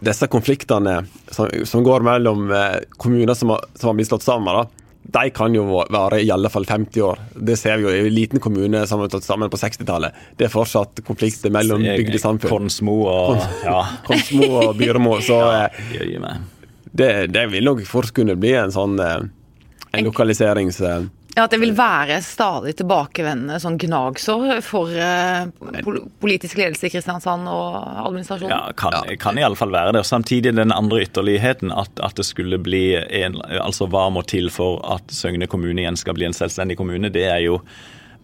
disse 0.00 0.26
konfliktene 0.26 1.04
som, 1.30 1.48
som 1.64 1.84
går 1.84 2.04
mellom 2.04 2.50
eh, 2.52 2.82
kommuner 2.96 3.34
som 3.34 3.54
har, 3.54 3.64
som 3.74 3.88
har, 3.88 3.94
blitt 3.94 4.08
slått 4.08 4.26
sammen, 4.26 4.54
da, 4.54 4.66
de 5.16 5.30
kan 5.30 5.54
jo 5.54 5.64
vare 5.92 6.18
i 6.22 6.30
alle 6.34 6.50
fall 6.50 6.66
50 6.66 7.02
år. 7.02 7.20
Det 7.34 7.56
ser 7.56 7.78
vi 7.78 7.86
jo 7.86 7.94
i 7.94 8.06
en 8.08 8.14
liten 8.14 8.42
kommune 8.42 8.82
som 8.86 9.00
har 9.00 9.12
tatt 9.12 9.24
sammen 9.24 9.50
på 9.52 9.60
60-tallet. 9.60 10.16
Det 10.36 10.48
er 10.48 10.52
fortsatt 10.52 11.04
konflikter 11.06 11.52
mellom 11.54 11.84
bygdesamfunn. 11.86 12.50
Konsmo 12.50 12.98
og, 13.06 13.44
ja. 13.64 13.78
Konsmo 14.08 14.50
og 14.64 14.74
Byremo. 14.80 15.20
Så 15.22 15.38
ja, 15.94 16.34
det, 16.90 17.10
det, 17.30 17.46
vil 17.52 17.70
nok 17.70 17.84
fort 17.86 18.10
kunne 18.16 18.34
bli 18.40 18.56
en 18.58 18.74
sånn 18.74 18.98
en 19.00 20.04
lokaliserings... 20.04 20.82
Ja, 21.36 21.44
At 21.44 21.52
det 21.52 21.58
vil 21.60 21.74
være 21.76 22.16
stadig 22.24 22.72
tilbakevendende 22.78 23.58
sånn 23.60 23.76
gnagsår 23.76 24.62
for 24.64 24.88
uh, 24.88 25.44
politisk 26.22 26.56
ledelse 26.56 26.88
i 26.88 26.92
Kristiansand 26.94 27.44
og 27.52 27.74
administrasjonen? 28.06 28.54
Ja, 28.54 28.72
kan, 28.72 28.96
kan 29.20 29.36
iallfall 29.36 29.74
være 29.74 29.92
det. 29.92 30.00
Og 30.00 30.08
Samtidig 30.08 30.54
den 30.56 30.72
andre 30.72 31.02
ytterligheten, 31.04 31.74
at, 31.76 31.92
at, 32.00 32.16
det 32.16 32.24
skulle 32.24 32.56
bli 32.56 32.96
en 32.96 33.36
Altså 33.60 33.84
hva 33.92 34.06
må 34.08 34.22
til 34.24 34.48
for 34.54 34.80
at 34.94 35.12
Søgne 35.12 35.44
kommune 35.50 35.84
igjen 35.84 36.00
skal 36.00 36.16
bli 36.16 36.24
en 36.24 36.36
selvstendig 36.36 36.78
kommune, 36.80 37.12
det 37.12 37.26
er 37.28 37.44
jo 37.44 37.60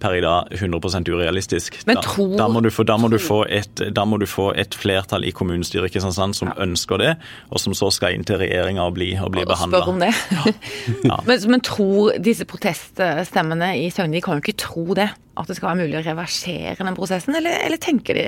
per 0.03 0.17
i 0.19 0.23
dag 0.25 0.53
100% 0.59 1.11
urealistisk. 1.13 1.79
Men 1.89 2.01
tro, 2.05 2.27
da, 2.35 2.45
da, 2.45 2.49
må 2.53 2.63
få, 2.71 2.87
da, 2.89 2.99
må 3.01 3.11
et, 3.47 3.85
da, 3.95 4.05
må 4.09 4.19
du 4.21 4.27
få 4.31 4.51
et, 4.59 4.77
flertall 4.83 5.27
i 5.29 5.33
kommunestyret 5.37 5.91
i 5.91 5.95
Kristiansand 5.95 6.37
som 6.39 6.51
ja. 6.51 6.59
ønsker 6.65 7.03
det, 7.03 7.15
og 7.51 7.63
som 7.63 7.77
så 7.79 7.91
skal 7.95 8.17
inn 8.17 8.27
til 8.29 8.41
regjeringa 8.43 8.85
og 8.89 8.97
bli, 8.99 9.13
og 9.21 9.33
bli 9.35 9.47
behandla. 9.49 9.83
Spør 9.83 9.95
om 9.95 10.03
det. 10.03 10.13
Ja. 10.33 10.47
Ja. 11.03 11.17
men, 11.27 11.41
men 11.51 11.63
tror 11.65 12.17
disse 12.23 12.45
proteststemmene 12.49 13.73
i 13.81 13.89
Søgne 13.93 14.17
de 14.17 14.23
kan 14.25 14.39
jo 14.39 14.43
ikke 14.43 14.59
tro 14.61 14.85
det? 14.97 15.09
At 15.39 15.49
det 15.49 15.57
skal 15.57 15.73
være 15.73 15.87
mulig 15.87 15.99
å 15.99 16.05
reversere 16.05 16.77
den 16.79 16.97
prosessen, 16.97 17.37
eller, 17.39 17.63
eller 17.67 17.81
tenker 17.83 18.19
de 18.19 18.27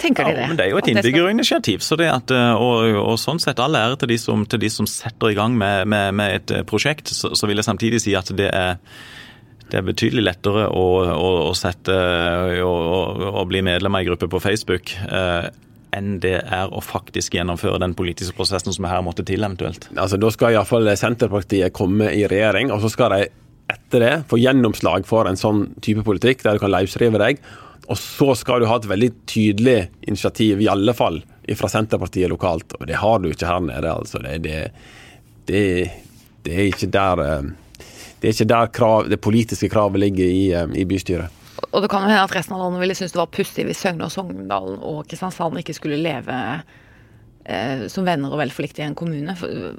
tenker 0.00 0.24
de 0.24 0.34
det? 0.36 0.48
men 0.48 0.58
Det 0.58 0.66
er 0.66 0.72
jo 0.72 0.80
et 0.80 0.90
innbyggerinitiativ. 0.92 1.84
så 1.84 1.96
det 2.00 2.08
at, 2.10 2.34
eh, 2.34 2.52
og, 2.54 2.96
og, 3.02 3.16
sånn 3.20 3.40
sett 3.42 3.60
all 3.62 3.76
ære 3.76 4.00
til 4.00 4.14
de 4.14 4.18
som, 4.20 4.44
til 4.46 4.62
de 4.62 4.70
som 4.72 4.88
setter 4.88 5.32
i 5.32 5.38
gang 5.38 5.56
med, 5.58 5.88
med, 5.90 6.14
med 6.16 6.36
et 6.40 6.54
eh, 6.56 6.66
prosjekt. 6.66 7.12
Så, 7.12 7.34
så, 7.34 7.48
vil 7.50 7.60
jeg 7.60 7.68
samtidig 7.68 8.02
si 8.02 8.16
at 8.18 8.32
det 8.36 8.50
er 8.52 8.78
det 9.70 9.78
er 9.78 9.86
betydelig 9.86 10.24
lettere 10.26 10.66
å, 10.74 10.84
å, 11.14 11.32
å 11.48 11.56
sette 11.58 11.94
å, 12.66 13.44
bli 13.48 13.62
medlem 13.66 13.94
av 13.94 14.02
ei 14.02 14.08
gruppe 14.08 14.28
på 14.30 14.42
Facebook 14.42 14.94
eh, 15.06 15.50
enn 15.96 16.18
det 16.22 16.36
er 16.42 16.70
å 16.70 16.82
faktisk 16.84 17.34
gjennomføre 17.34 17.80
den 17.82 17.94
politiske 17.98 18.36
prosessen 18.36 18.74
som 18.74 18.86
her 18.86 19.02
måtte 19.02 19.24
til, 19.26 19.42
eventuelt. 19.42 19.88
Altså, 19.96 20.18
Da 20.22 20.30
skal 20.34 20.54
iallfall 20.54 20.90
Senterpartiet 20.98 21.74
komme 21.74 22.12
i 22.14 22.26
regjering, 22.30 22.70
og 22.74 22.82
så 22.84 22.92
skal 22.92 23.14
de 23.16 23.24
etter 23.70 24.02
det 24.02 24.14
få 24.30 24.38
gjennomslag 24.40 25.06
for 25.06 25.30
en 25.30 25.38
sånn 25.38 25.68
type 25.82 26.04
politikk, 26.06 26.44
der 26.44 26.58
du 26.58 26.62
kan 26.62 26.74
løsrive 26.74 27.20
deg. 27.22 27.42
Og 27.90 27.98
så 27.98 28.34
skal 28.38 28.62
du 28.62 28.68
ha 28.70 28.78
et 28.78 28.86
veldig 28.86 29.10
tydelig 29.30 29.80
initiativ, 30.06 30.62
i 30.62 30.70
alle 30.70 30.94
fall 30.94 31.20
fra 31.58 31.70
Senterpartiet 31.70 32.30
lokalt. 32.30 32.76
Og 32.78 32.86
det 32.86 33.00
har 33.00 33.18
du 33.18 33.30
ikke 33.30 33.48
her 33.48 33.62
nede, 33.64 33.90
altså. 33.90 34.22
Det, 34.22 34.36
det, 34.44 34.58
det, 35.50 35.64
det 36.46 36.54
er 36.54 36.70
ikke 36.70 36.90
der 36.94 37.24
eh, 37.24 37.50
det 38.20 38.28
er 38.28 38.36
ikke 38.36 38.48
der 38.52 38.72
krav, 38.76 39.08
det 39.08 39.20
politiske 39.20 39.70
kravet 39.72 40.00
ligger 40.00 40.24
i, 40.24 40.50
eh, 40.52 40.68
i 40.76 40.84
bystyret. 40.84 41.28
Og 41.70 41.82
det 41.82 41.90
kan 41.90 42.04
jo 42.04 42.10
hende 42.10 42.22
at 42.22 42.34
resten 42.34 42.56
av 42.56 42.62
landet 42.64 42.80
ville 42.82 42.96
synes 42.96 43.12
det 43.12 43.20
var 43.20 43.32
pussig 43.32 43.66
hvis 43.68 43.80
Søgne 43.82 44.06
og 44.06 44.12
Sogndalen 44.12 44.78
og 44.80 45.02
Kristiansand 45.08 45.60
ikke 45.60 45.76
skulle 45.76 46.00
leve 46.00 46.36
som 47.90 48.06
venner 48.06 48.32
og 48.32 48.40
velforlikte 48.40 48.82
i 48.82 48.86
en 48.86 48.96
kommune. 48.98 49.34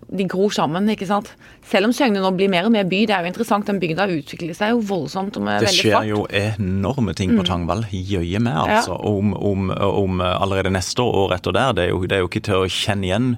De 0.08 0.28
gror 0.30 0.54
sammen, 0.56 0.90
ikke 0.92 1.08
sant. 1.10 1.32
Selv 1.68 1.90
om 1.90 1.96
Søgne 1.96 2.22
nå 2.24 2.32
blir 2.36 2.52
mer 2.52 2.68
og 2.68 2.74
mer 2.74 2.88
by, 2.90 3.04
det 3.10 3.16
er 3.16 3.26
jo 3.26 3.32
interessant. 3.32 3.68
Den 3.70 3.80
bygda 3.82 4.08
utvikler 4.12 4.58
seg 4.58 4.74
jo 4.74 4.82
voldsomt 4.92 5.38
og 5.40 5.46
med 5.48 5.66
veldig 5.66 5.72
fart. 5.72 5.78
Det 5.78 5.86
skjer 5.86 6.10
jo 6.12 6.26
enorme 6.42 7.16
ting 7.18 7.36
på 7.36 7.42
mm. 7.44 7.48
Tangvall, 7.48 7.86
jøye 7.92 8.42
med, 8.44 8.58
altså. 8.66 8.98
Ja. 8.98 9.12
Om, 9.12 9.34
om, 9.38 9.72
om, 9.72 10.22
allerede 10.22 10.74
neste 10.74 11.04
år, 11.04 11.20
året 11.26 11.40
etter 11.40 11.56
der. 11.58 11.76
Det 11.78 11.86
er, 11.86 11.94
jo, 11.94 12.04
det 12.06 12.18
er 12.18 12.24
jo 12.26 12.32
ikke 12.32 12.46
til 12.48 12.66
å 12.66 12.72
kjenne 12.72 13.10
igjen 13.10 13.30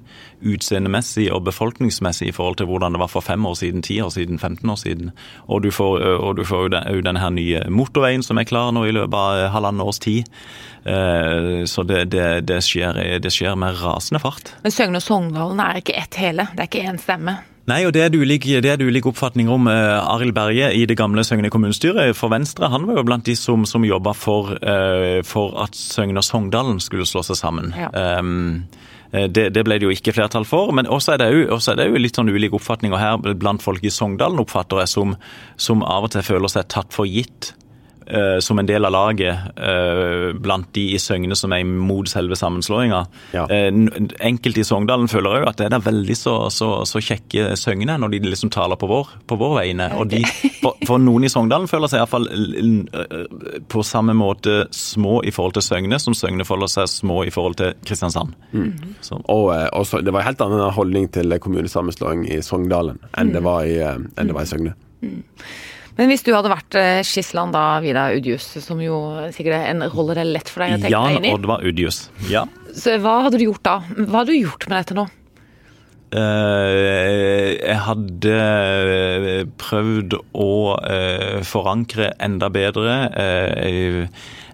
utseendemessig 0.44 1.30
og 1.32 1.46
befolkningsmessig 1.48 2.30
i 2.30 2.36
forhold 2.36 2.60
til 2.60 2.68
hvordan 2.68 2.96
det 2.96 3.02
var 3.04 3.12
for 3.12 3.24
fem 3.24 3.46
år 3.48 3.56
siden, 3.60 3.84
ti 3.86 4.00
år 4.04 4.12
siden, 4.16 4.40
15 4.40 4.70
år 4.70 4.80
siden. 4.82 5.14
Og 5.48 5.64
du 5.64 5.72
får, 5.72 6.04
og 6.20 6.38
du 6.38 6.44
får 6.48 6.68
jo 6.68 7.02
denne 7.06 7.22
her 7.22 7.34
nye 7.34 7.64
motorveien 7.72 8.26
som 8.26 8.40
er 8.40 8.50
klar 8.50 8.74
nå 8.76 8.86
i 8.88 8.96
løpet 8.96 9.16
av 9.20 9.50
halvannet 9.56 9.88
års 9.88 10.02
tid. 10.04 10.30
Så 10.84 11.86
det, 11.88 12.02
det, 12.12 12.26
det, 12.50 12.58
skjer, 12.66 12.98
det 13.24 13.32
skjer 13.32 13.56
med 13.56 13.78
rasende 13.80 14.20
fart. 14.20 14.52
Men 14.66 14.76
Søgne 14.76 15.00
og 15.00 15.06
Sogndalen 15.06 15.62
er 15.64 15.80
ikke 15.80 15.96
ett 15.96 16.20
hele, 16.20 16.50
det 16.52 16.66
er 16.66 16.72
ikke 16.72 16.84
én 16.92 17.00
stemme? 17.00 17.38
Nei, 17.64 17.86
og 17.88 17.94
Det 17.96 18.02
er 18.04 18.10
det 18.12 18.20
ulike, 18.20 18.60
det 18.60 18.82
ulike 18.82 19.08
oppfatninger 19.08 19.54
om. 19.54 19.68
Eh, 19.72 20.14
Arild 20.14 20.36
Berge 20.36 20.74
i 20.76 20.86
det 20.86 20.98
gamle 20.98 21.24
Søgne 21.24 21.50
kommunestyret 21.50 22.16
for 22.16 22.30
Venstre 22.30 22.68
han 22.68 22.88
var 22.88 22.98
jo 23.00 23.06
blant 23.08 23.26
de 23.26 23.36
som, 23.40 23.64
som 23.66 23.86
jobba 23.88 24.12
for, 24.14 24.58
eh, 24.60 25.22
for, 25.24 25.56
at 25.64 25.76
Søgne 25.76 26.20
og 26.20 26.28
Sogndalen 26.28 26.82
skulle 26.84 27.08
slå 27.08 27.24
seg 27.24 27.40
sammen. 27.40 27.72
Ja. 27.78 28.20
Um, 28.20 28.66
det, 29.14 29.54
det, 29.54 29.62
ble 29.64 29.78
det 29.78 29.86
jo 29.86 29.94
ikke 29.94 30.12
flertall 30.12 30.44
for. 30.44 30.74
Men 30.76 30.90
også 30.92 31.14
er 31.14 31.22
det 31.22 31.32
jo, 31.32 31.56
er 31.56 31.80
det 31.80 31.88
jo 31.88 32.02
litt 32.02 32.18
sånn 32.18 32.34
ulike 32.34 32.58
oppfatninger 32.58 33.00
her 33.00 33.36
blant 33.40 33.64
folk 33.64 33.84
i 33.86 33.94
Sogndalen, 33.94 34.42
oppfatter 34.44 34.84
jeg, 34.84 34.92
som, 34.92 35.16
som 35.56 35.86
av 35.86 36.10
og 36.10 36.16
til 36.16 36.26
føler 36.26 36.52
seg 36.52 36.68
tatt 36.74 36.92
for 36.92 37.08
gitt 37.08 37.54
uh, 38.08 38.40
som 38.44 38.60
en 38.60 38.68
del 38.68 38.86
av 38.86 38.94
laget 38.94 39.54
uh, 39.58 40.32
blant 40.40 40.70
de 40.76 40.86
i 40.96 41.00
Søgne 41.02 41.36
som 41.38 41.54
er 41.56 41.64
imot 41.64 42.10
selve 42.12 42.38
sammenslåinga. 42.40 43.02
Ja. 43.36 43.46
Uh, 43.50 43.88
enkelte 44.24 44.64
i 44.64 44.68
Sogndalen 44.68 45.10
føler 45.12 45.40
òg 45.40 45.48
at 45.52 45.62
det 45.62 45.70
er 45.70 45.86
veldig 45.86 46.18
så, 46.18 46.36
så, 46.54 46.70
så, 46.90 47.02
kjekke 47.04 47.58
Søgne 47.60 47.98
når 48.00 48.14
de 48.14 48.22
liksom 48.28 48.52
taler 48.54 48.80
på 48.80 48.90
vår, 48.90 49.12
på 49.30 49.38
vår 49.40 49.58
vegne. 49.60 49.90
Og 50.00 50.10
de, 50.14 50.24
for, 50.64 50.80
for, 50.88 51.02
noen 51.04 51.28
i 51.28 51.32
Sogndalen 51.32 51.70
føler 51.72 51.92
seg 51.92 52.04
iallfall 52.04 52.30
på 53.70 53.86
samme 53.86 54.16
måte 54.18 54.64
små 54.76 55.20
i 55.28 55.34
forhold 55.34 55.58
til 55.58 55.68
Søgne, 55.68 56.00
som 56.02 56.18
Søgne 56.18 56.48
føler 56.48 56.72
seg 56.72 56.90
små 56.92 57.24
i 57.28 57.34
forhold 57.34 57.60
til 57.62 57.76
Kristiansand. 57.86 58.34
Mm. 58.52 58.96
Og, 59.24 59.52
og 59.52 59.86
så, 59.88 60.02
det 60.04 60.14
var 60.14 60.24
en 60.24 60.32
helt 60.32 60.46
annen 60.46 60.66
holdning 60.74 61.10
til 61.14 61.38
kommunesammenslåing 61.44 62.26
i 62.32 62.42
Sogndalen 62.46 63.02
enn 63.18 63.34
det 63.34 63.44
var 63.46 63.68
i, 63.68 63.78
enn 63.84 64.30
det 64.30 64.36
var 64.36 64.46
i 64.46 64.50
Søgne. 64.50 64.74
Mm. 65.04 65.22
Men 65.98 66.10
hvis 66.10 66.24
du 66.26 66.32
hadde 66.34 66.50
vært 66.50 66.78
eh, 66.80 67.02
Skisland 67.06 67.54
da, 67.54 67.78
Vidar 67.84 68.16
Udius, 68.18 68.48
som 68.66 68.80
jo 68.82 69.00
sikkert 69.36 69.60
er 69.60 69.68
en 69.74 69.86
rolle 69.94 70.16
det 70.18 70.24
er 70.24 70.32
lett 70.40 70.50
for 70.50 70.66
deg 70.66 70.78
å 70.78 70.80
tenke 70.82 70.90
deg 70.90 71.18
inn 71.20 71.28
i. 71.28 71.34
Jan 71.34 71.38
Oddvar 71.38 71.66
Udius, 71.66 72.08
ja. 72.32 72.48
Så 72.74 72.96
hva 73.04 73.20
hadde 73.28 73.38
du 73.38 73.46
gjort 73.46 73.66
da? 73.68 73.76
Hva 74.00 74.24
hadde 74.24 74.34
du 74.34 74.40
gjort 74.40 74.66
med 74.70 74.80
dette 74.80 74.98
nå? 74.98 75.06
Uh, 76.14 77.58
jeg 77.58 77.78
hadde 77.88 78.34
eh, 78.38 79.40
prøvd 79.58 80.14
å 80.38 80.50
uh, 80.78 81.40
forankre 81.48 82.12
enda 82.22 82.52
bedre. 82.54 82.98
Uh, 83.18 84.04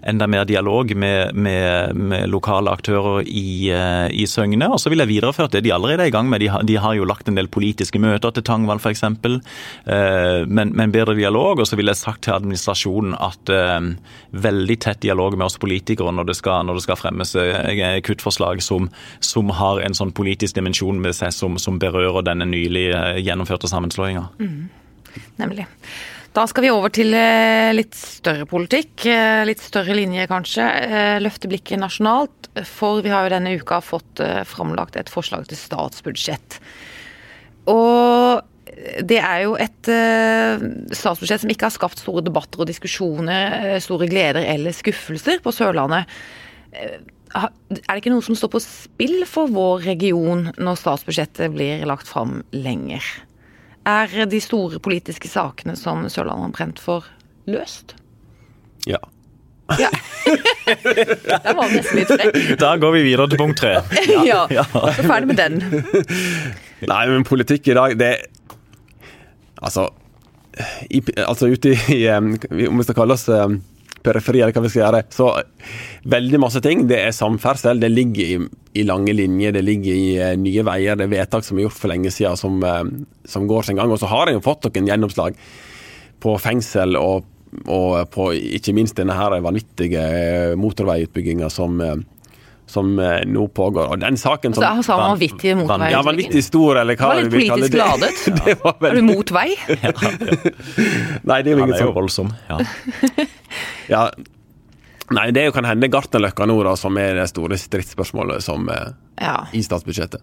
enda 0.02 0.26
mer 0.26 0.44
dialog 0.44 0.94
med, 0.96 1.34
med, 1.34 1.96
med 1.96 2.28
lokale 2.30 2.72
aktører 2.72 3.22
i, 3.26 3.70
eh, 3.74 4.08
i 4.12 4.26
Søgne. 4.26 4.68
Og 4.70 4.80
så 4.80 4.92
vil 4.92 5.02
jeg 5.02 5.10
videreføre 5.10 5.50
det 5.52 5.64
de 5.66 5.74
allerede 5.74 6.06
er 6.06 6.12
i 6.12 6.14
gang 6.14 6.28
med. 6.30 6.40
De 6.40 6.48
har, 6.52 6.64
de 6.66 6.76
har 6.80 6.96
jo 6.96 7.08
lagt 7.08 7.28
en 7.28 7.38
del 7.38 7.50
politiske 7.52 8.00
møter 8.00 8.32
til 8.34 8.46
Tangvall 8.46 8.80
f.eks. 8.80 9.04
Eh, 9.04 10.46
men, 10.46 10.74
men 10.76 10.94
bedre 10.94 11.16
dialog. 11.18 11.60
Og 11.60 11.68
så 11.68 11.78
vil 11.78 11.92
jeg 11.92 12.00
sagt 12.00 12.24
til 12.26 12.36
administrasjonen 12.36 13.16
at 13.20 13.52
eh, 13.54 13.90
veldig 14.48 14.78
tett 14.80 15.02
dialog 15.04 15.36
med 15.36 15.48
oss 15.50 15.60
politikere 15.60 16.14
når 16.14 16.30
det 16.30 16.38
skal, 16.40 16.64
når 16.66 16.80
det 16.80 16.86
skal 16.86 17.00
fremmes 17.00 17.36
kuttforslag 18.06 18.62
som, 18.64 18.88
som, 19.24 19.50
har 19.60 19.80
en 19.82 19.96
sånn 19.96 20.12
politisk 20.14 20.56
dimensjon 20.56 21.00
med 21.02 21.16
seg 21.16 21.34
som, 21.34 21.56
som 21.58 21.78
berører 21.82 22.24
denne 22.26 22.46
nylig 22.48 22.90
gjennomførte 23.24 23.68
sammenslåinga. 23.70 24.28
Mm. 24.38 24.68
Nemlig. 25.40 25.66
Da 26.30 26.44
skal 26.46 26.62
vi 26.62 26.70
over 26.70 26.92
til 26.94 27.10
eh, 27.16 27.72
litt 27.74 27.96
større 27.98 28.46
politikk. 28.46 29.02
Eh, 29.10 29.42
litt 29.48 29.62
større 29.64 29.96
linje, 29.98 30.28
kanskje. 30.30 30.62
Eh, 30.62 31.16
løfte 31.22 31.50
blikket 31.50 31.80
nasjonalt. 31.82 32.50
For 32.68 33.02
vi 33.02 33.10
har 33.10 33.26
jo 33.26 33.32
denne 33.32 33.56
uka 33.58 33.80
fått 33.82 34.22
framlagt 34.50 34.98
et 34.98 35.10
forslag 35.10 35.48
til 35.50 35.58
statsbudsjett. 35.58 36.58
Og 37.70 38.42
det 39.06 39.20
er 39.20 39.44
jo 39.44 39.54
et 39.60 39.90
statsbudsjett 40.96 41.44
som 41.44 41.52
ikke 41.52 41.68
har 41.68 41.74
skapt 41.74 42.02
store 42.02 42.24
debatter 42.26 42.62
og 42.62 42.70
diskusjoner, 42.70 43.78
store 43.82 44.08
gleder 44.10 44.42
eller 44.50 44.74
skuffelser 44.74 45.38
på 45.44 45.54
Sørlandet. 45.54 46.10
Er 46.74 47.50
det 47.70 48.00
ikke 48.00 48.14
noe 48.14 48.26
som 48.26 48.38
står 48.38 48.54
på 48.56 48.62
spill 48.64 49.22
for 49.30 49.50
vår 49.54 49.86
region 49.92 50.48
når 50.58 50.82
statsbudsjettet 50.82 51.54
blir 51.54 51.86
lagt 51.86 52.10
fram 52.10 52.40
lenger? 52.50 53.06
Er 53.88 54.26
de 54.28 54.40
store 54.44 54.80
politiske 54.82 55.28
sakene 55.30 55.76
som 55.78 56.02
Sørlandet 56.12 56.50
har 56.50 56.52
brent 56.58 56.82
for, 56.82 57.06
løst? 57.48 57.94
Ja. 58.88 59.00
Ja. 59.78 59.88
Der 61.44 61.54
var 61.54 61.70
nesten 61.70 62.00
litt 62.00 62.10
frekk. 62.10 62.38
Da 62.60 62.74
går 62.80 62.94
vi 62.98 63.02
videre 63.06 63.28
til 63.30 63.40
punkt 63.40 63.60
tre. 63.62 63.76
Ja, 64.30 64.44
ja. 64.50 64.64
Så 64.66 65.04
ferdig 65.06 65.30
med 65.30 65.38
den. 65.40 65.60
Nei, 66.90 67.02
men 67.12 67.26
politikk 67.28 67.68
i 67.70 67.76
dag, 67.78 67.96
det 68.00 68.12
Altså, 69.60 69.90
i, 70.88 71.02
altså 71.20 71.50
ute 71.52 71.74
i 71.92 71.98
Om 72.08 72.30
vi 72.40 72.84
skal 72.86 72.96
kalle 72.96 73.12
oss 73.12 73.26
periferi, 74.04 74.40
eller 74.42 74.56
hva 74.56 74.64
vi 74.64 74.72
skal 74.72 74.84
gjøre. 74.84 75.02
Så 75.14 75.30
veldig 76.10 76.40
masse 76.42 76.62
ting. 76.64 76.86
Det 76.90 77.00
er 77.04 77.16
samferdsel. 77.16 77.80
Det 77.82 77.90
ligger 77.92 78.36
i, 78.36 78.38
i 78.80 78.86
lange 78.88 79.14
linjer, 79.16 79.54
det 79.56 79.64
ligger 79.66 79.96
i 79.96 80.06
uh, 80.20 80.36
nye 80.40 80.66
veier. 80.66 80.98
Det 80.98 81.08
er 81.08 81.16
vedtak 81.16 81.46
som 81.46 81.58
er 81.58 81.68
gjort 81.68 81.80
for 81.80 81.92
lenge 81.92 82.12
siden, 82.14 82.38
som, 82.40 82.60
uh, 82.64 82.84
som 83.28 83.48
går 83.50 83.68
sin 83.68 83.80
gang. 83.80 83.92
Og 83.92 84.00
så 84.00 84.10
har 84.10 84.30
en 84.30 84.40
jo 84.40 84.46
fått 84.46 84.68
noen 84.68 84.88
gjennomslag 84.92 85.36
på 86.20 86.36
fengsel 86.40 86.96
og, 87.00 87.28
og, 87.64 88.00
på 88.12 88.30
ikke 88.36 88.74
minst 88.76 88.98
denne 88.98 89.16
her 89.16 89.38
vanvittige 89.40 90.00
eh, 90.04 90.50
motorveiutbygginga 90.60 91.48
som, 91.48 91.80
som 92.68 92.90
nå 92.92 93.46
pågår. 93.56 93.94
Og 93.94 94.02
den 94.02 94.20
saken 94.20 94.52
som 94.52 94.66
altså, 94.68 94.98
Han 95.00 95.14
vanvittig 95.14 95.56
motvei? 95.56 95.88
Ja, 95.94 96.04
vanvittig 96.04 96.44
stor, 96.44 96.82
eller 96.82 97.00
hva 97.00 97.14
vi 97.22 97.24
vil 97.32 97.48
kalle 97.48 97.72
det. 97.72 97.80
Det 97.80 97.80
var 97.80 98.04
litt 98.04 98.20
politisk 98.20 98.44
ladet. 98.44 98.52
ja. 98.52 98.90
Er 98.90 99.00
du 99.00 99.02
mot 99.08 99.32
vei? 99.32 99.48
Nei, 101.32 101.40
det 101.40 101.48
er 101.48 101.54
jo 101.56 101.64
ingen 101.64 101.78
sånn. 101.80 101.94
voldsom. 101.96 102.34
Ja. 102.52 102.60
ja. 103.90 104.06
Nei, 105.10 105.30
det 105.34 105.42
er 105.42 105.54
kan 105.54 105.66
hende 105.66 105.90
Gartnerløkka 105.90 106.46
nå 106.46 106.60
da, 106.62 106.76
som 106.78 106.98
er 107.00 107.16
det 107.18 107.30
store 107.32 107.58
stridsspørsmålet 107.58 108.44
som, 108.46 108.68
eh, 108.70 108.92
ja. 109.18 109.40
i 109.52 109.62
statsbudsjettet. 109.66 110.22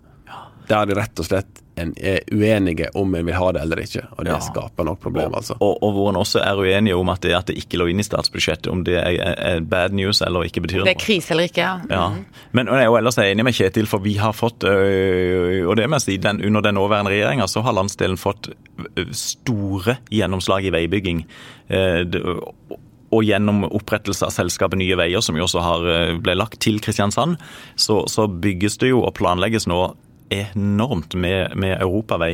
Der 0.68 0.88
de 0.88 0.96
rett 0.96 1.20
og 1.20 1.28
slett 1.28 1.62
en 1.80 1.94
er 1.96 2.24
uenige 2.34 2.90
om 2.98 3.14
en 3.16 3.28
vil 3.28 3.36
ha 3.38 3.52
det 3.56 3.62
eller 3.62 3.80
ikke. 3.84 4.02
Og 4.18 4.26
det 4.26 4.34
ja. 4.34 4.40
skaper 4.44 4.88
nok 4.88 5.00
problem, 5.00 5.36
altså. 5.38 5.56
Og, 5.60 5.78
og, 5.84 5.94
hvor 5.96 6.10
en 6.10 6.18
også 6.20 6.42
er 6.42 6.60
uenige 6.60 6.96
om 6.98 7.12
at 7.14 7.22
det, 7.24 7.32
at 7.38 7.52
det 7.52 7.56
ikke 7.62 7.80
lå 7.80 7.88
inn 7.92 8.02
i 8.02 8.06
statsbudsjettet, 8.08 8.68
om 8.72 8.82
det 8.88 8.98
er, 9.00 9.20
er 9.38 9.62
bad 9.62 9.96
news 9.96 10.20
eller 10.26 10.48
ikke 10.48 10.66
betyr 10.66 10.82
noe. 10.82 10.88
Det 10.90 10.96
er 10.98 11.04
krise 11.04 11.36
eller 11.36 11.48
ikke, 11.52 11.68
ja. 11.68 11.78
ja. 11.92 12.08
Men 12.52 12.72
Men 12.72 12.82
jeg 12.82 12.90
er 12.90 13.08
jo 13.08 13.28
enig 13.28 13.48
med 13.48 13.60
Kjetil, 13.60 13.88
for 13.88 14.04
vi 14.04 14.18
har 14.20 14.36
fått, 14.36 14.66
og 14.68 15.76
det 15.78 15.88
må 15.88 16.02
jeg 16.02 16.08
si, 16.08 16.18
den, 16.24 16.42
under 16.44 16.66
den 16.66 16.76
nåværende 16.80 17.14
regjeringa 17.14 17.48
så 17.48 17.64
har 17.64 17.78
landsdelen 17.78 18.20
fått 18.20 18.52
store 19.12 20.00
gjennomslag 20.12 20.68
i 20.68 20.74
veibygging. 20.74 21.24
Og 23.16 23.24
gjennom 23.24 23.64
opprettelse 23.70 24.28
av 24.28 24.34
selskapet 24.36 24.82
Nye 24.82 24.98
Veier, 25.00 25.24
som 25.24 25.38
jo 25.40 25.46
også 25.46 25.64
har, 25.64 25.88
ble 26.20 26.36
lagt 26.36 26.60
til 26.66 26.82
Kristiansand, 26.84 27.38
så, 27.80 28.02
så 28.12 28.28
bygges 28.28 28.76
det 28.82 28.92
jo 28.92 29.06
og 29.06 29.16
planlegges 29.16 29.70
nå 29.72 29.80
enormt 30.34 31.16
med, 31.16 31.56
med 31.56 31.78
europavei 31.80 32.34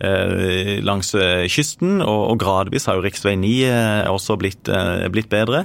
eh, 0.00 0.78
langs 0.84 1.14
eh, 1.18 1.46
kysten, 1.50 2.00
og, 2.02 2.20
og, 2.30 2.38
gradvis 2.42 2.88
har 2.88 2.98
jo 2.98 3.04
rv. 3.04 3.34
9 3.40 3.52
eh, 3.68 4.10
også 4.10 4.38
blitt, 4.40 4.68
eh, 4.68 5.06
blitt 5.12 5.30
bedre. 5.32 5.64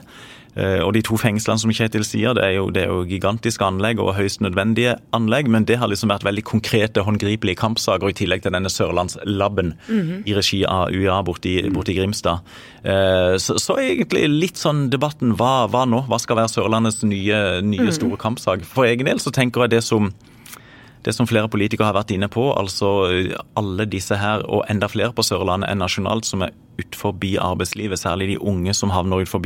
Eh, 0.59 0.81
og 0.83 0.91
de 0.95 1.03
to 1.05 1.17
fengslene 1.19 1.61
som 1.61 1.71
Kjetil 1.71 2.03
sier, 2.07 2.35
det 2.35 2.43
er, 2.43 2.55
jo, 2.57 2.67
det 2.73 2.83
er 2.83 2.91
jo 2.91 3.05
gigantiske 3.07 3.63
anlegg 3.63 4.01
og 4.03 4.15
høyst 4.17 4.43
nødvendige 4.43 4.97
anlegg, 5.15 5.47
men 5.51 5.67
det 5.69 5.77
har 5.79 5.91
liksom 5.91 6.11
vært 6.11 6.25
veldig 6.27 6.43
konkrete, 6.47 7.03
håndgripelige 7.07 7.59
kampsaker 7.59 8.11
i 8.11 8.17
tillegg 8.17 8.43
til 8.43 8.55
denne 8.55 8.71
Sørlandslaben 8.71 9.73
mm 9.87 10.01
-hmm. 10.01 10.23
i 10.25 10.35
regi 10.35 10.63
av 10.65 10.91
UiA 10.91 11.21
borti, 11.23 11.69
borti 11.69 11.95
Grimstad. 11.95 12.39
Eh, 12.83 13.37
så, 13.37 13.59
så, 13.59 13.77
egentlig 13.79 14.27
litt 14.29 14.57
sånn 14.57 14.89
debatten 14.89 15.35
hva, 15.37 15.67
hva 15.67 15.85
nå? 15.85 16.05
Hva 16.07 16.19
skal 16.19 16.35
være 16.35 16.49
Sørlandets 16.49 17.03
nye, 17.03 17.61
nye 17.61 17.81
mhm. 17.81 17.91
store 17.91 18.17
kampsak? 18.17 18.65
For 18.65 18.83
egen 18.83 19.05
del 19.05 19.19
så 19.19 19.31
tenker 19.31 19.61
jeg 19.61 19.69
det 19.69 19.83
som 19.83 20.13
det 21.05 21.13
som 21.15 21.27
flere 21.27 21.49
politikere 21.51 21.87
har 21.89 21.95
vært 21.95 22.11
inne 22.11 22.27
på, 22.31 22.49
altså 22.59 22.89
eh, 23.07 23.37
alle 23.59 23.85
disse 23.87 24.17
her, 24.19 24.43
og 24.47 24.65
enda 24.71 24.89
flere 24.91 25.15
på 25.15 25.23
Sørlandet 25.23 25.71
enn 25.71 25.79
nasjonalt, 25.79 26.27
som 26.27 26.43
er 26.43 26.55
utenfor 26.79 27.15
arbeidslivet, 27.39 27.99
særlig 27.99 28.33
de 28.33 28.39
unge 28.39 28.73
som 28.73 28.91
havner 28.91 29.23
utenfor 29.23 29.41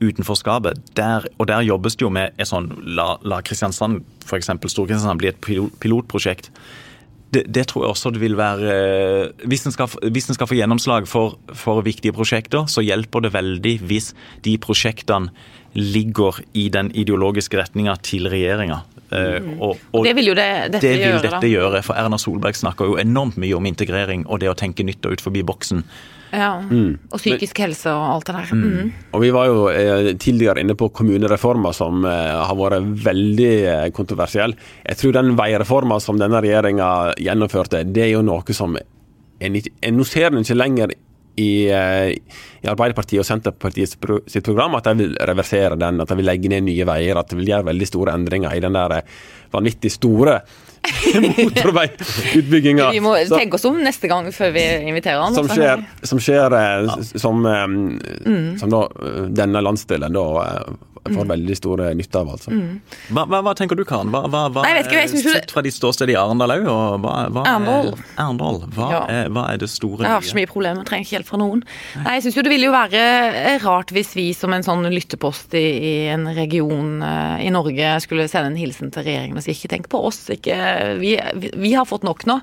utenforskapet. 0.00 0.80
Der, 0.96 1.28
og 1.38 1.48
der 1.48 1.66
jobbes 1.66 1.96
det 1.96 2.02
jo 2.06 2.10
med 2.12 2.32
et 2.38 2.48
sånn 2.48 2.70
La, 2.96 3.16
la 3.22 3.42
Kristiansand, 3.42 4.02
f.eks. 4.24 4.50
Stor-Kristiansand, 4.56 5.20
bli 5.20 5.32
et 5.32 5.40
pilotprosjekt. 5.80 6.50
Det, 7.34 7.42
det, 7.50 7.66
tror 7.68 7.84
jeg 7.84 7.90
også 7.90 8.10
det 8.14 8.20
vil 8.22 8.36
være 8.38 8.70
eh, 8.70 9.46
Hvis 9.50 9.64
en 9.66 9.74
skal, 9.74 9.90
skal 9.90 10.46
få 10.46 10.56
gjennomslag 10.56 11.08
for, 11.10 11.34
for 11.58 11.82
viktige 11.84 12.14
prosjekter, 12.14 12.68
så 12.70 12.84
hjelper 12.86 13.26
det 13.26 13.34
veldig 13.34 13.72
hvis 13.84 14.12
de 14.46 14.54
prosjektene 14.62 15.34
ligger 15.76 16.38
i 16.56 16.68
den 16.72 16.88
ideologiske 16.96 17.58
retninga 17.58 17.98
til 18.06 18.30
regjeringa. 18.32 18.80
Mm. 19.10 19.60
Og, 19.62 19.78
og, 19.92 20.02
det 20.06 20.16
vil 20.18 20.32
jo 20.32 20.34
det, 20.34 20.48
dette 20.74 20.82
det 20.82 20.92
vil 20.96 21.06
gjøre. 21.06 21.22
Dette 21.28 21.50
gjøre, 21.52 21.80
for 21.86 21.98
Erna 22.00 22.18
Solberg 22.20 22.58
snakker 22.58 22.90
jo 22.90 22.98
enormt 23.00 23.38
mye 23.40 23.54
om 23.58 23.66
integrering 23.68 24.26
og 24.26 24.42
det 24.42 24.50
å 24.50 24.58
tenke 24.58 24.86
nytt 24.86 25.06
og 25.06 25.16
ut 25.16 25.24
forbi 25.24 25.44
boksen. 25.46 25.84
Ja, 26.34 26.56
mm. 26.58 27.12
Og 27.14 27.20
psykisk 27.20 27.60
helse 27.62 27.92
og 27.94 28.04
alt 28.16 28.26
det 28.28 28.34
der. 28.36 28.50
Mm. 28.52 28.64
mm. 28.66 28.90
Og 29.14 29.22
Vi 29.22 29.30
var 29.34 29.46
jo 29.48 29.60
eh, 29.70 30.10
tidligere 30.18 30.62
inne 30.62 30.76
på 30.78 30.88
kommunereformer 30.88 31.76
som 31.76 32.04
eh, 32.04 32.34
har 32.34 32.58
vært 32.58 32.90
veldig 33.06 33.52
eh, 33.54 33.86
kontroversiell. 33.94 34.56
Jeg 34.84 35.00
tror 35.00 35.16
den 35.16 35.34
veireforma 35.38 36.00
som 36.02 36.18
denne 36.20 36.42
regjeringa 36.42 36.90
gjennomførte, 37.22 37.84
det 37.86 38.08
er 38.08 38.14
jo 38.16 38.24
noe 38.26 38.56
som 38.56 38.76
en, 38.76 39.56
en, 39.56 39.96
Nå 39.96 40.04
ser 40.08 40.32
en 40.32 40.42
ikke 40.42 40.56
lenger 40.58 40.94
i, 41.36 41.68
eh, 41.68 42.10
i 42.62 42.68
Arbeiderpartiet 42.70 43.20
og 43.20 43.26
Senterpartiet 43.28 43.92
sitt 43.92 44.44
program 44.44 44.76
at 44.78 44.88
de 44.88 44.94
vil 45.02 45.16
reversere 45.28 45.76
den, 45.80 46.00
at 46.00 46.08
de 46.08 46.16
vil 46.20 46.28
legge 46.28 46.50
ned 46.52 46.64
Nye 46.66 46.86
Veier, 46.88 47.18
at 47.20 47.32
de 47.32 47.40
vil 47.40 47.50
gjøre 47.52 47.68
veldig 47.70 47.88
store 47.90 48.14
endringer 48.16 48.56
i 48.56 48.62
den 48.64 48.76
der 48.76 48.98
eh, 48.98 49.18
vanvittig 49.52 49.92
store 49.94 50.40
motorveiutbygginga. 51.26 52.88
Vi 52.94 53.02
må 53.04 53.16
tenke 53.28 53.58
oss 53.58 53.66
om 53.68 53.78
neste 53.82 54.08
gang 54.10 54.28
før 54.32 54.52
vi 54.54 54.64
inviterer 54.88 55.24
han. 55.24 55.36
Som 55.36 55.50
skjer, 55.50 55.82
som, 56.06 56.22
skjer. 56.22 56.56
Eh, 56.56 57.06
som, 57.18 57.42
mm. 57.44 58.56
som 58.62 58.72
da, 58.72 58.84
denne 59.42 59.64
landsdelen 59.66 60.16
da 60.16 60.26
får 61.12 61.26
mm. 61.26 61.32
veldig 61.34 61.56
stor 61.58 61.82
nytte 61.98 62.20
av. 62.20 62.32
altså. 62.36 62.52
Mm. 62.52 62.80
Hva, 63.10 63.24
hva, 63.24 63.40
hva, 63.46 63.54
tenker 63.58 63.78
du, 63.78 63.84
Karen? 63.88 64.12
Hva, 64.14 64.24
hva, 64.30 64.46
hva 64.52 64.64
Nei, 64.66 64.82
ikke, 64.82 65.04
Sett 65.16 65.52
fra 65.54 65.62
ditt 65.64 65.76
ståsted 65.76 66.10
i 66.12 66.16
Arendal 66.18 66.54
òg, 66.56 66.66
hva, 66.66 67.14
hva, 67.32 67.44
Arendal. 67.44 67.92
Arendal. 68.16 68.60
Hva, 68.76 68.88
ja. 68.92 69.02
er, 69.12 69.30
hva 69.34 69.46
er 69.52 69.60
det 69.62 69.70
store 69.72 70.04
Jeg 70.04 70.12
har 70.12 70.24
ikke 70.24 70.32
så 70.32 70.40
mye 70.40 70.50
problemer, 70.50 70.88
trenger 70.88 71.06
ikke 71.06 71.16
hjelp 71.18 71.30
fra 71.30 71.40
noen. 71.42 71.64
Nei, 72.02 72.16
jeg 72.18 72.26
synes 72.26 72.38
jo 72.38 72.46
Det 72.46 72.54
ville 72.54 72.70
jo 72.70 72.74
være 72.74 73.04
eh, 73.42 73.58
rart 73.64 73.92
hvis 73.96 74.14
vi 74.18 74.28
som 74.36 74.54
en 74.56 74.66
sånn 74.66 74.86
lyttepost 74.92 75.56
i, 75.58 75.66
i 75.90 75.94
en 76.12 76.28
region 76.36 77.04
uh, 77.04 77.36
i 77.42 77.52
Norge 77.54 77.96
skulle 78.04 78.28
sende 78.30 78.52
en 78.52 78.58
hilsen 78.60 78.92
til 78.94 79.06
regjeringen 79.06 79.38
og 79.38 79.44
si 79.44 79.54
ikke 79.54 79.72
tenk 79.72 79.90
på 79.92 80.00
oss, 80.08 80.24
ikke, 80.32 80.56
vi, 81.00 81.16
vi, 81.40 81.52
vi 81.66 81.72
har 81.76 81.88
fått 81.88 82.06
nok 82.06 82.26
nå. 82.28 82.40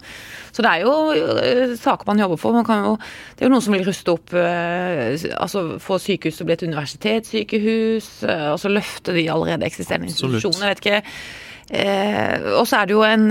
Så 0.53 0.65
det 0.65 0.71
er 0.71 0.83
jo 0.85 0.93
uh, 1.13 1.75
saker 1.79 2.09
man 2.09 2.21
jobber 2.21 2.41
for. 2.41 2.55
Man 2.55 2.83
jo, 2.85 2.97
det 3.33 3.45
er 3.45 3.49
jo 3.49 3.53
noen 3.55 3.65
som 3.65 3.77
vil 3.77 3.87
ruste 3.87 4.13
opp 4.13 4.35
uh, 4.37 5.15
altså 5.41 5.63
Få 5.83 5.97
sykehus 6.01 6.37
til 6.37 6.45
å 6.45 6.49
bli 6.49 6.57
et 6.57 6.67
universitetssykehus. 6.67 8.11
og 8.27 8.51
altså 8.53 8.71
løfte 8.71 9.15
de 9.15 9.25
allerede 9.31 9.65
eksisterende 9.67 10.11
institusjonene. 10.11 10.69
Jeg 10.69 10.75
vet 10.75 10.85
ikke. 10.85 11.01
Eh, 11.73 12.41
og 12.59 12.67
så 12.67 12.81
er 12.81 12.89
det 12.89 12.91
jo 12.91 13.05
en 13.07 13.29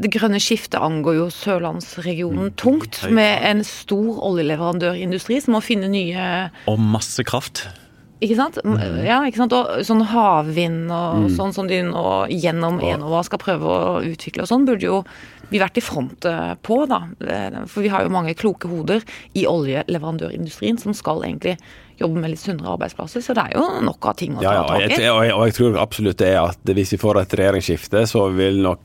Det 0.00 0.08
grønne 0.14 0.38
skiftet 0.40 0.80
angår 0.80 1.18
jo 1.18 1.26
sørlandsregionen 1.30 2.48
mm, 2.48 2.54
tungt, 2.56 3.02
med 3.12 3.44
en 3.44 3.60
stor 3.68 4.22
oljeleverandørindustri 4.30 5.42
som 5.44 5.58
må 5.58 5.60
finne 5.62 5.92
nye 5.92 6.30
Og 6.72 6.80
masse 6.80 7.22
kraft. 7.28 7.66
Ikke 8.24 8.36
sant? 8.38 8.58
Mm. 8.64 8.76
Ja, 9.04 9.20
ikke 9.28 9.42
sant? 9.42 9.52
Og 9.52 9.84
sånn 9.84 10.04
havvind 10.08 10.88
og 10.88 11.26
mm. 11.26 11.30
sånn 11.36 11.52
som 11.52 11.66
de 11.68 11.82
nå 11.84 12.04
gjennom 12.32 12.78
Enova 12.80 13.20
skal 13.26 13.42
prøve 13.42 13.68
å 13.68 13.98
utvikle 14.08 14.46
og 14.46 14.50
sånn, 14.50 14.64
burde 14.68 14.88
jo 14.88 15.02
vi 15.50 15.60
vært 15.62 15.76
i 15.78 15.84
front 15.84 16.26
på, 16.66 16.78
da. 16.90 17.02
For 17.70 17.84
vi 17.84 17.90
har 17.92 18.06
jo 18.06 18.10
mange 18.10 18.34
kloke 18.38 18.70
hoder 18.70 19.04
i 19.38 19.44
oljeleverandørindustrien 19.46 20.80
som 20.80 20.96
skal 20.96 21.22
egentlig 21.22 21.54
jobbe 22.00 22.20
med 22.20 22.32
litt 22.32 22.42
sunnere 22.42 22.72
arbeidsplasser. 22.74 23.22
Så 23.22 23.36
det 23.36 23.44
er 23.46 23.56
jo 23.56 23.68
nok 23.86 24.10
av 24.10 24.18
ting 24.18 24.34
å 24.36 24.42
ta 24.42 24.64
tak 24.66 24.96
i. 24.96 25.06
Og, 25.06 25.22
og 25.36 25.46
jeg 25.46 25.56
tror 25.60 25.78
absolutt 25.80 26.20
det 26.20 26.32
er 26.34 26.42
at 26.42 26.74
hvis 26.76 26.96
vi 26.96 27.00
får 27.00 27.22
et 27.22 27.38
regjeringsskifte, 27.40 28.04
så 28.10 28.26
vil 28.34 28.60
nok 28.64 28.82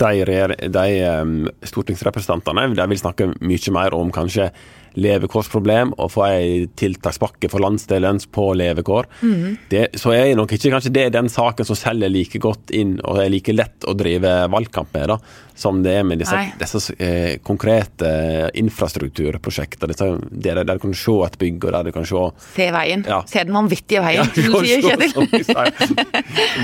de, 0.00 0.24
de 0.72 0.86
um, 1.20 1.32
stortingsrepresentantene 1.66 2.70
de 2.72 2.86
vil 2.88 3.00
snakke 3.00 3.32
mye 3.36 3.74
mer 3.76 3.96
om 3.96 4.12
kanskje 4.14 4.48
levekårsproblem 4.98 5.92
og 5.98 6.10
få 6.14 6.24
ei 6.26 6.64
tiltakspakke 6.78 7.50
for 7.52 7.62
landsdelen 7.62 8.18
på 8.32 8.46
levekår. 8.58 9.08
Mm. 9.22 9.44
Det, 9.70 9.84
så 10.00 10.14
er 10.16 10.34
nok 10.38 10.54
ikke 10.56 10.72
kanskje 10.74 10.92
det 10.94 11.06
den 11.14 11.30
saken 11.30 11.68
som 11.68 11.78
selger 11.78 12.10
like 12.12 12.40
godt 12.42 12.72
inn 12.74 12.96
og 13.04 13.22
er 13.22 13.30
like 13.32 13.54
lett 13.54 13.86
å 13.86 13.94
drive 13.98 14.32
valgkamp 14.50 14.92
med, 14.96 15.12
da, 15.12 15.18
som 15.60 15.82
det 15.84 15.94
er 16.00 16.06
med 16.08 16.22
disse, 16.22 16.40
disse 16.60 16.96
eh, 16.98 17.38
konkrete 17.46 18.50
infrastrukturprosjektene. 18.58 19.96
Der, 20.30 20.62
der 20.64 20.74
du 20.74 20.82
kan 20.82 20.96
se 20.96 21.16
et 21.26 21.38
bygg, 21.40 21.64
og 21.64 21.76
der 21.76 21.90
du 21.90 21.94
kan 21.94 22.08
se 22.08 22.26
Se 22.54 22.66
veien. 22.74 23.04
Ja. 23.08 23.22
Se 23.28 23.44
den 23.46 23.56
vanvittige 23.56 24.02
veien, 24.04 24.24
ja, 24.24 24.44
som 25.14 25.30
du 25.30 25.38
sier, 25.44 25.70
Kjetil. 25.80 25.96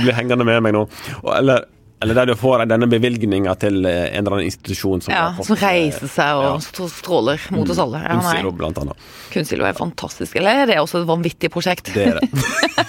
blir 0.03 0.17
hengende 0.17 0.47
med 0.49 0.63
meg 0.65 0.77
nå. 0.77 0.87
Og, 1.23 1.33
Eller 1.37 1.67
eller 2.01 2.15
der 2.15 2.27
du 2.27 2.35
får 2.37 2.67
denne 2.69 2.87
bevilgninga 2.93 3.55
til 3.57 3.87
eh, 3.89 4.11
en 4.11 4.21
eller 4.21 4.35
annen 4.37 4.51
institusjon 4.51 5.01
som, 5.01 5.15
ja, 5.15 5.31
som 5.41 5.57
reiser 5.57 6.11
seg 6.13 6.41
og 6.43 6.59
ja. 6.61 6.89
stråler 6.93 7.47
mot 7.57 7.71
oss 7.73 7.81
alle. 7.81 8.03
Ja, 8.05 8.19
Kunstsilo, 8.19 8.53
blant 8.59 8.81
annet. 8.83 9.07
Kunstsilo 9.33 9.65
er 9.65 9.79
fantastisk. 9.79 10.37
Eller 10.37 10.61
er 10.61 10.69
det 10.69 10.77
også 10.83 11.01
et 11.01 11.09
vanvittig 11.09 11.49
prosjekt? 11.55 11.89
Det 11.95 12.05
er 12.11 12.21
det. 12.21 12.29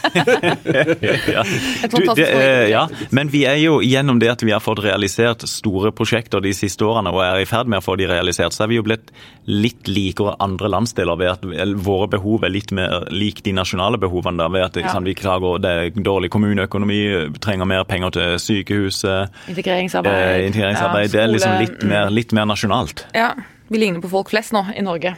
ja. 1.37 1.45
Et 1.45 1.93
fantastisk 1.93 2.19
du, 2.19 2.23
det, 2.25 2.67
ja. 2.73 2.83
Men 3.15 3.31
vi 3.31 3.45
er 3.47 3.61
jo 3.61 3.77
gjennom 3.85 4.19
det 4.19 4.33
at 4.33 4.43
vi 4.43 4.51
har 4.51 4.63
fått 4.63 4.83
realisert 4.83 5.47
store 5.47 5.93
prosjekter 5.95 6.43
de 6.43 6.51
siste 6.57 6.83
årene, 6.83 7.15
og 7.15 7.23
er 7.23 7.45
i 7.45 7.47
ferd 7.47 7.71
med 7.71 7.79
å 7.79 7.87
få 7.87 7.95
de 7.99 8.09
realisert, 8.11 8.55
så 8.55 8.65
er 8.65 8.73
vi 8.73 8.81
jo 8.81 8.85
blitt 8.89 9.13
litt 9.47 9.87
likere 9.87 10.35
andre 10.43 10.67
landsdeler 10.73 11.15
ved 11.15 11.31
at 11.31 11.75
våre 11.79 12.09
behov 12.11 12.43
er 12.43 12.51
litt 12.51 12.75
mer 12.75 13.07
lik 13.15 13.39
de 13.45 13.55
nasjonale 13.55 13.95
behovene. 14.03 14.43
Da, 14.43 14.51
ved 14.51 14.67
at 14.67 14.81
liksom, 14.81 15.07
vi 15.07 15.15
klager 15.15 15.63
det 15.63 15.71
er 15.71 16.03
dårlig 16.03 16.33
kommuneøkonomi, 16.35 17.01
trenger 17.39 17.71
mer 17.71 17.87
penger 17.87 18.17
til 18.17 18.35
sykehus 18.43 18.96
Integreringsarbeid. 19.03 20.17
Eh, 20.17 20.47
integreringsarbeid. 20.47 21.07
Ja, 21.07 21.13
det 21.13 21.21
er 21.23 21.31
liksom 21.31 21.55
litt 21.61 21.85
mer, 21.87 22.11
litt 22.13 22.35
mer, 22.35 22.47
nasjonalt. 22.49 23.05
Ja. 23.17 23.33
Vi 23.67 23.81
ligner 23.81 24.01
på 24.03 24.11
folk 24.11 24.31
flest 24.31 24.53
nå 24.55 24.63
i 24.75 24.83
Norge. 24.85 25.15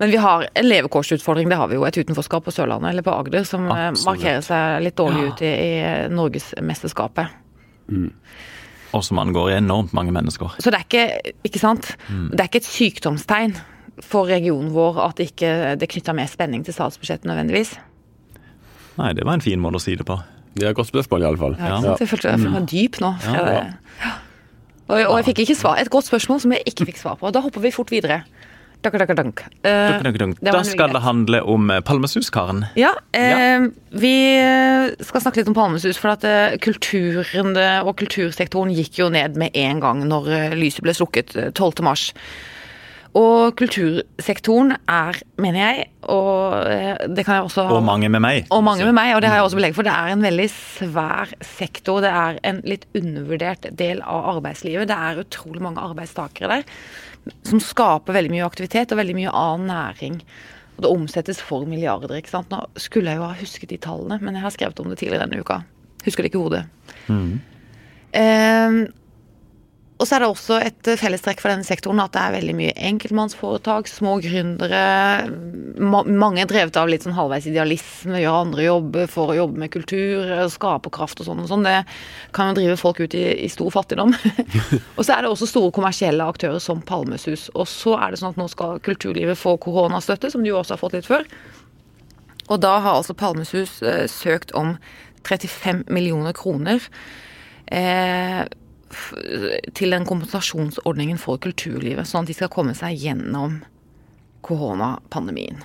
Men 0.00 0.12
vi 0.14 0.20
har 0.22 0.46
en 0.54 0.68
levekårsutfordring, 0.68 1.50
det 1.50 1.58
har 1.60 1.68
vi 1.68 1.76
jo. 1.76 1.84
Et 1.84 1.98
utenforskap 2.00 2.46
på 2.46 2.54
Sørlandet 2.54 2.94
eller 2.94 3.04
på 3.04 3.12
Agder 3.12 3.44
som 3.44 3.66
eh, 3.68 3.88
Absolutt. 3.90 4.06
markerer 4.06 4.46
seg 4.46 4.86
litt 4.86 4.96
dårlig 4.96 5.26
ja. 5.26 5.32
ut 5.32 5.42
i, 5.44 5.50
i 5.50 5.74
Norgesmesterskapet. 6.14 7.34
Mm. 7.90 8.08
Og 8.96 9.04
som 9.06 9.20
angår 9.22 9.58
enormt 9.58 9.92
mange 9.94 10.14
mennesker. 10.14 10.56
Så 10.58 10.72
det 10.72 10.80
er 10.80 10.86
ikke, 10.88 11.34
ikke 11.46 11.62
sant? 11.62 11.92
Mm. 12.08 12.30
Det 12.32 12.40
er 12.40 12.48
ikke 12.48 12.62
et 12.62 12.70
sykdomstegn 12.70 13.54
for 14.00 14.30
regionen 14.30 14.72
vår 14.72 15.02
at 15.04 15.20
ikke 15.22 15.52
det 15.76 15.86
ikke 15.86 15.98
knytter 15.98 16.16
mer 16.16 16.30
spenning 16.30 16.64
til 16.64 16.74
statsbudsjettet 16.74 17.28
nødvendigvis. 17.28 17.76
Nei, 19.00 19.12
det 19.16 19.24
var 19.24 19.36
en 19.36 19.44
fin 19.44 19.60
måte 19.60 19.80
å 19.80 19.82
si 19.82 19.94
det 19.96 20.06
på. 20.08 20.16
Det 20.54 20.66
er 20.66 20.72
et 20.72 20.76
godt 20.76 20.90
spørsmål, 20.90 21.22
iallfall. 21.28 21.56
Ja, 21.58 21.78
ja. 21.78 21.94
Jeg 22.00 22.10
følte 22.10 22.32
jeg 22.32 22.52
var 22.52 22.66
dyp 22.66 23.00
nå. 23.02 23.14
Ja. 23.24 24.12
Og, 24.90 24.98
og, 24.98 25.16
jeg 25.20 25.26
fikk 25.30 25.44
ikke 25.44 25.58
svar. 25.58 25.78
Et 25.78 25.90
godt 25.90 26.08
spørsmål 26.10 26.40
som 26.42 26.54
jeg 26.56 26.66
ikke 26.66 26.88
fikk 26.90 26.98
svar 26.98 27.18
på. 27.20 27.30
Da 27.30 27.42
hopper 27.44 27.62
vi 27.62 27.70
fort 27.74 27.92
videre. 27.94 28.24
Dunk, 28.80 28.96
dunk, 28.96 29.12
dunk. 29.16 29.40
Uh, 29.60 30.38
da 30.40 30.62
skal 30.64 30.94
det 30.94 31.02
handle 31.04 31.42
om 31.44 31.68
eh, 31.68 31.82
Palmesuskaren. 31.84 32.62
Ja, 32.80 32.94
eh, 33.12 33.66
vi 33.92 34.14
skal 35.04 35.20
snakke 35.20 35.42
litt 35.42 35.50
om 35.52 35.56
Palmesus. 35.56 36.00
For 36.00 36.14
at 36.14 36.24
uh, 36.24 36.56
kulturen 36.64 37.52
og 37.84 37.92
kultursektoren 38.00 38.72
gikk 38.72 39.02
jo 39.02 39.10
ned 39.12 39.36
med 39.40 39.52
en 39.52 39.84
gang 39.84 40.00
når 40.08 40.56
lyset 40.56 40.86
ble 40.86 40.96
slukket 40.96 41.36
12. 41.52 41.84
mars. 41.84 42.08
Og 43.18 43.56
kultursektoren 43.58 44.76
er, 44.86 45.16
mener 45.42 45.58
jeg, 45.58 45.86
og 46.06 47.10
det 47.10 47.24
kan 47.26 47.40
jeg 47.40 47.48
også 47.48 47.64
Og 47.74 47.82
mange 47.82 48.06
med 48.12 48.22
meg. 48.22 48.44
Og 48.54 48.62
mange 48.62 48.86
med 48.86 48.94
meg, 48.94 49.16
og 49.16 49.22
det 49.24 49.32
har 49.32 49.40
jeg 49.40 49.48
også 49.48 49.58
belegg 49.58 49.74
for. 49.74 49.86
Det 49.86 49.94
er 49.94 50.12
en 50.14 50.22
veldig 50.22 50.46
svær 50.54 51.32
sektor. 51.42 52.04
Det 52.04 52.12
er 52.14 52.38
en 52.46 52.60
litt 52.70 52.86
undervurdert 52.94 53.66
del 53.78 54.04
av 54.06 54.36
arbeidslivet. 54.36 54.86
Det 54.90 54.98
er 54.98 55.24
utrolig 55.24 55.64
mange 55.64 55.82
arbeidstakere 55.82 56.52
der 56.54 56.68
som 57.44 57.60
skaper 57.62 58.16
veldig 58.16 58.32
mye 58.32 58.46
aktivitet 58.46 58.94
og 58.94 59.00
veldig 59.00 59.16
mye 59.18 59.34
annen 59.36 59.68
næring. 59.70 60.20
Og 60.76 60.84
det 60.84 60.92
omsettes 60.94 61.42
for 61.44 61.66
milliarder. 61.68 62.16
ikke 62.16 62.32
sant? 62.32 62.50
Nå 62.52 62.62
skulle 62.80 63.12
jeg 63.12 63.20
jo 63.20 63.26
ha 63.26 63.36
husket 63.36 63.72
de 63.72 63.80
tallene, 63.82 64.20
men 64.22 64.38
jeg 64.38 64.46
har 64.46 64.54
skrevet 64.54 64.80
om 64.80 64.88
det 64.88 65.00
tidligere 65.02 65.26
denne 65.26 65.42
uka. 65.42 65.60
Husker 66.06 66.24
det 66.24 66.30
ikke 66.30 66.40
i 66.40 66.46
hodet. 66.46 66.64
Mm. 67.10 67.40
Eh, 68.16 68.78
og 70.00 70.08
så 70.08 70.16
er 70.16 70.22
det 70.22 70.28
også 70.30 70.56
et 70.64 70.88
fellestrekk 70.96 71.42
for 71.42 71.52
denne 71.52 71.66
sektoren 71.66 72.00
at 72.00 72.14
det 72.14 72.20
er 72.22 72.34
veldig 72.38 72.54
mye 72.56 72.72
enkeltmannsforetak, 72.88 73.88
små 73.90 74.14
gründere. 74.24 74.80
mange 75.76 76.40
er 76.40 76.48
drevet 76.48 76.78
av 76.80 76.88
litt 76.88 77.04
sånn 77.04 77.16
halvveis 77.18 77.48
idealisme, 77.50 78.16
gjør 78.22 78.38
andre 78.38 78.64
jobber 78.64 79.10
for 79.12 79.32
å 79.32 79.36
jobbe 79.36 79.60
med 79.60 79.72
kultur, 79.74 80.32
skaperkraft 80.54 81.20
og 81.20 81.28
sånn 81.28 81.42
og 81.44 81.50
sånn. 81.52 81.68
Det 81.68 81.76
kan 82.36 82.48
jo 82.48 82.56
drive 82.62 82.78
folk 82.80 83.02
ut 83.04 83.16
i, 83.18 83.26
i 83.44 83.50
stor 83.52 83.68
fattigdom. 83.74 84.16
og 84.96 85.02
så 85.04 85.18
er 85.18 85.26
det 85.26 85.34
også 85.34 85.50
store 85.50 85.74
kommersielle 85.76 86.24
aktører 86.32 86.62
som 86.64 86.80
Palmesus. 86.80 87.50
Og 87.52 87.68
så 87.68 87.98
er 88.00 88.10
det 88.14 88.22
sånn 88.22 88.32
at 88.32 88.40
nå 88.40 88.48
skal 88.48 88.80
kulturlivet 88.86 89.36
få 89.36 89.58
koronastøtte, 89.60 90.32
som 90.32 90.46
de 90.46 90.54
også 90.54 90.78
har 90.78 90.82
fått 90.82 90.96
litt 90.96 91.10
før. 91.10 91.28
Og 92.48 92.56
da 92.64 92.78
har 92.80 92.96
altså 93.02 93.14
Palmesus 93.14 93.82
eh, 93.84 94.06
søkt 94.10 94.56
om 94.56 94.78
35 95.28 95.84
millioner 95.92 96.32
kroner. 96.32 96.88
Eh, 97.70 98.42
til 99.76 99.94
den 99.94 100.06
kompensasjonsordningen 100.08 101.20
for 101.20 101.40
kulturlivet, 101.42 102.08
sånn 102.08 102.26
at 102.26 102.32
de 102.32 102.36
skal 102.36 102.50
komme 102.52 102.74
seg 102.78 102.98
gjennom 102.98 103.60
koronapandemien. 104.46 105.60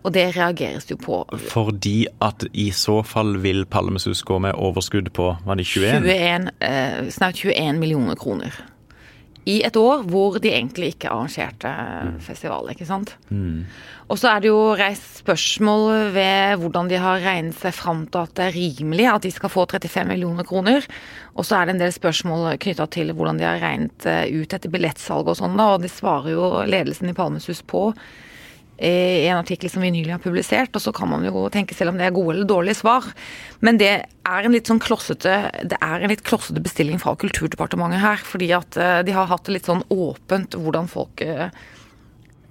Og 0.00 0.14
det 0.14 0.30
reageres 0.32 0.88
jo 0.88 0.96
på. 1.00 1.20
Fordi 1.52 2.06
at 2.24 2.46
i 2.56 2.70
så 2.72 3.00
fall 3.04 3.36
vil 3.42 3.66
Palmesus 3.68 4.22
gå 4.24 4.38
med 4.40 4.56
overskudd 4.56 5.12
på 5.16 5.34
var 5.44 5.60
det 5.60 5.66
21? 5.68 6.06
21 6.08 6.50
eh, 6.64 7.00
snart 7.12 7.40
21 7.42 7.80
millioner 7.82 8.16
kroner 8.20 8.54
i 9.48 9.60
et 9.64 9.76
år 9.80 10.02
hvor 10.10 10.36
de 10.42 10.50
egentlig 10.52 10.94
ikke 10.94 11.08
arrangerte 11.08 11.70
mm. 11.70 12.18
festival. 12.24 12.68
ikke 12.72 12.86
sant? 12.88 13.14
Mm. 13.30 13.64
Og 14.10 14.18
så 14.18 14.32
er 14.32 14.42
det 14.42 14.50
jo 14.50 14.74
reist 14.76 15.20
spørsmål 15.22 16.10
ved 16.16 16.60
hvordan 16.60 16.90
de 16.90 16.98
har 17.00 17.22
regnet 17.24 17.56
seg 17.56 17.74
fram 17.76 18.04
til 18.10 18.24
at 18.26 18.34
det 18.36 18.48
er 18.48 18.56
rimelig 18.56 19.06
at 19.08 19.26
de 19.26 19.32
skal 19.32 19.52
få 19.52 19.66
35 19.70 20.08
millioner 20.10 20.46
kroner. 20.48 20.86
Og 21.38 21.46
så 21.46 21.60
er 21.60 21.68
det 21.68 21.76
en 21.76 21.84
del 21.84 21.94
spørsmål 21.94 22.58
knytta 22.60 22.88
til 22.92 23.14
hvordan 23.14 23.40
de 23.40 23.46
har 23.46 23.62
regnet 23.62 24.08
eh, 24.10 24.26
ut 24.34 24.56
etter 24.56 24.72
billettsalget 24.72 25.32
og 25.32 25.40
sånn, 25.40 25.56
da, 25.60 25.70
og 25.76 25.86
det 25.86 25.92
svarer 25.94 26.34
jo 26.34 26.50
ledelsen 26.68 27.12
i 27.12 27.16
Palmesus 27.16 27.62
på 27.62 27.90
i 28.80 29.26
en 29.28 29.38
artikkel 29.38 29.70
som 29.70 29.82
vi 29.84 29.90
nylig 29.92 30.14
har 30.14 30.22
publisert, 30.22 30.72
og 30.76 30.82
så 30.82 30.92
kan 30.96 31.10
man 31.10 31.26
jo 31.26 31.48
tenke 31.52 31.76
selv 31.76 31.92
om 31.92 32.00
det 32.00 32.06
er 32.08 32.14
gode 32.16 32.36
eller 32.36 32.48
dårlige 32.48 32.80
svar. 32.80 33.10
Men 33.60 33.80
det 33.80 33.90
er 34.00 34.46
en 34.46 34.54
litt 34.54 34.70
sånn 34.70 34.80
klossete 34.80 35.34
det 35.68 35.76
er 35.80 36.00
en 36.00 36.12
litt 36.12 36.24
klossete 36.24 36.62
bestilling 36.64 37.00
fra 37.02 37.16
Kulturdepartementet 37.20 38.00
her. 38.00 38.24
Fordi 38.24 38.48
at 38.56 38.80
eh, 38.80 39.02
de 39.04 39.16
har 39.16 39.28
hatt 39.30 39.44
det 39.46 39.58
litt 39.58 39.68
sånn 39.68 39.84
åpent 39.92 40.56
hvordan 40.56 40.88
folk 40.90 41.20
eh, 41.24 41.52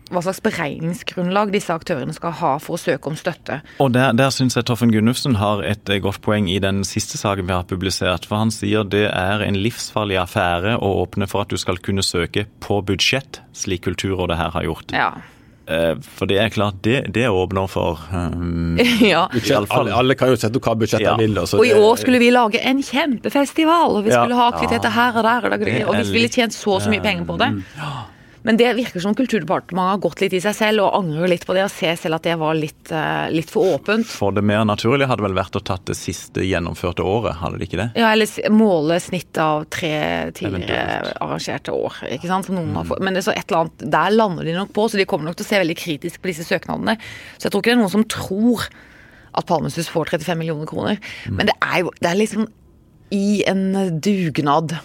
hva 0.10 0.22
slags 0.26 0.42
beregningsgrunnlag 0.42 1.52
disse 1.54 1.74
aktørene 1.74 2.14
skal 2.16 2.34
ha 2.40 2.54
for 2.62 2.78
å 2.78 2.82
søke 2.82 3.12
om 3.12 3.18
støtte. 3.20 3.60
Og 3.84 3.92
Der, 3.94 4.14
der 4.18 4.34
syns 4.34 4.58
jeg 4.58 4.66
Toffen 4.70 4.94
Gunnufsen 4.94 5.38
har 5.42 5.64
et 5.66 5.90
eh, 5.90 6.02
godt 6.04 6.22
poeng 6.26 6.50
i 6.50 6.60
den 6.62 6.84
siste 6.88 7.20
saken 7.22 7.50
vi 7.50 7.56
har 7.56 7.68
publisert. 7.70 8.26
For 8.30 8.42
han 8.42 8.54
sier 8.54 8.88
det 8.88 9.08
er 9.10 9.46
en 9.46 9.60
livsfarlig 9.60 10.20
affære 10.22 10.78
å 10.78 10.94
åpne 11.04 11.30
for 11.30 11.46
at 11.46 11.54
du 11.54 11.60
skal 11.62 11.82
kunne 11.82 12.06
søke 12.06 12.48
på 12.64 12.82
budsjett, 12.86 13.44
slik 13.54 13.86
Kulturrådet 13.86 14.40
her 14.40 14.56
har 14.56 14.66
gjort. 14.66 14.96
Ja. 14.96 15.12
Eh, 15.70 15.96
for 16.18 16.30
det 16.30 16.40
er 16.42 16.50
klart, 16.50 16.80
det, 16.86 17.04
det 17.14 17.28
åpner 17.30 17.68
for 17.70 18.02
um, 18.10 18.78
ja. 19.14 19.28
alle, 19.70 19.94
alle, 19.94 20.16
kan 20.18 20.32
jo 20.34 20.38
sette 20.42 20.58
hva 20.58 20.74
budsjettet 20.74 21.06
ja. 21.06 21.18
vil. 21.20 21.38
og 21.38 21.66
i 21.66 21.74
år 21.78 22.00
skulle 22.02 22.22
vi 22.22 22.32
lage 22.34 22.62
en 22.66 22.82
kjempefestival, 22.82 24.00
og 24.00 24.08
vi 24.08 24.16
skulle 24.16 24.34
ja. 24.34 24.40
ha 24.42 24.48
aktiviteter 24.50 24.96
her 24.96 25.20
og 25.20 25.28
der. 25.28 25.50
Og, 25.52 25.68
og 25.92 26.00
vi 26.00 26.16
ville 26.16 26.32
tjent 26.34 26.58
så 26.58 26.80
og 26.80 26.82
så 26.82 26.94
mye 26.94 27.04
penger 27.06 27.28
på 27.30 27.38
det. 27.42 27.52
Ja. 27.78 27.92
Men 28.48 28.58
det 28.60 28.70
virker 28.78 29.04
som 29.04 29.16
Kulturdepartementet 29.18 29.92
har 29.92 30.02
gått 30.04 30.22
litt 30.24 30.36
i 30.38 30.42
seg 30.44 30.56
selv 30.56 30.86
og 30.86 30.96
angrer 31.02 31.32
litt 31.32 31.46
på 31.48 31.56
det 31.58 31.66
og 31.66 31.74
ser 31.74 31.98
selv 32.00 32.20
at 32.20 32.28
det 32.28 32.36
var 32.40 32.56
litt, 32.58 32.92
uh, 32.94 33.28
litt 33.34 33.52
for 33.52 33.76
åpent. 33.76 34.08
For 34.08 34.36
det 34.36 34.44
mer 34.48 34.64
naturlige 34.68 35.10
hadde 35.12 35.26
vel 35.26 35.38
vært 35.38 35.58
å 35.60 35.64
tatt 35.66 35.86
det 35.90 35.98
siste 36.00 36.46
gjennomførte 36.48 37.06
året, 37.06 37.40
hadde 37.42 37.60
det 37.60 37.70
ikke 37.70 37.82
det? 37.82 37.90
Ja, 38.00 38.14
eller 38.14 38.54
måle 38.56 39.00
snittet 39.04 39.42
av 39.44 39.66
tre 39.72 39.94
tidligere 40.38 41.16
arrangerte 41.20 41.76
år. 41.76 42.04
ikke 42.16 42.32
sant? 42.32 42.52
Mm. 42.54 42.78
Fått, 42.88 43.04
men 43.04 43.18
det 43.18 43.24
er 43.24 43.30
så 43.30 43.36
et 43.36 43.46
eller 43.50 43.66
annet, 43.66 43.88
der 43.98 44.16
lander 44.16 44.48
de 44.48 44.56
nok 44.56 44.72
på, 44.76 44.88
så 44.88 45.00
de 45.00 45.08
kommer 45.10 45.30
nok 45.30 45.40
til 45.40 45.48
å 45.48 45.50
se 45.50 45.64
veldig 45.64 45.80
kritisk 45.80 46.22
på 46.22 46.32
disse 46.32 46.48
søknadene. 46.48 46.96
Så 47.38 47.48
jeg 47.48 47.56
tror 47.56 47.64
ikke 47.64 47.74
det 47.74 47.78
er 47.78 47.84
noen 47.84 47.98
som 47.98 48.08
tror 48.08 48.70
at 49.40 49.48
Palmesus 49.50 49.92
får 49.92 50.16
35 50.16 50.40
millioner 50.40 50.70
kroner. 50.70 51.02
Mm. 51.28 51.36
Men 51.38 51.52
det 51.52 51.58
er 51.60 51.84
jo 51.84 51.92
det 52.00 52.10
er 52.10 52.18
liksom 52.18 52.48
i 53.16 53.42
en 53.50 54.00
dugnad 54.02 54.78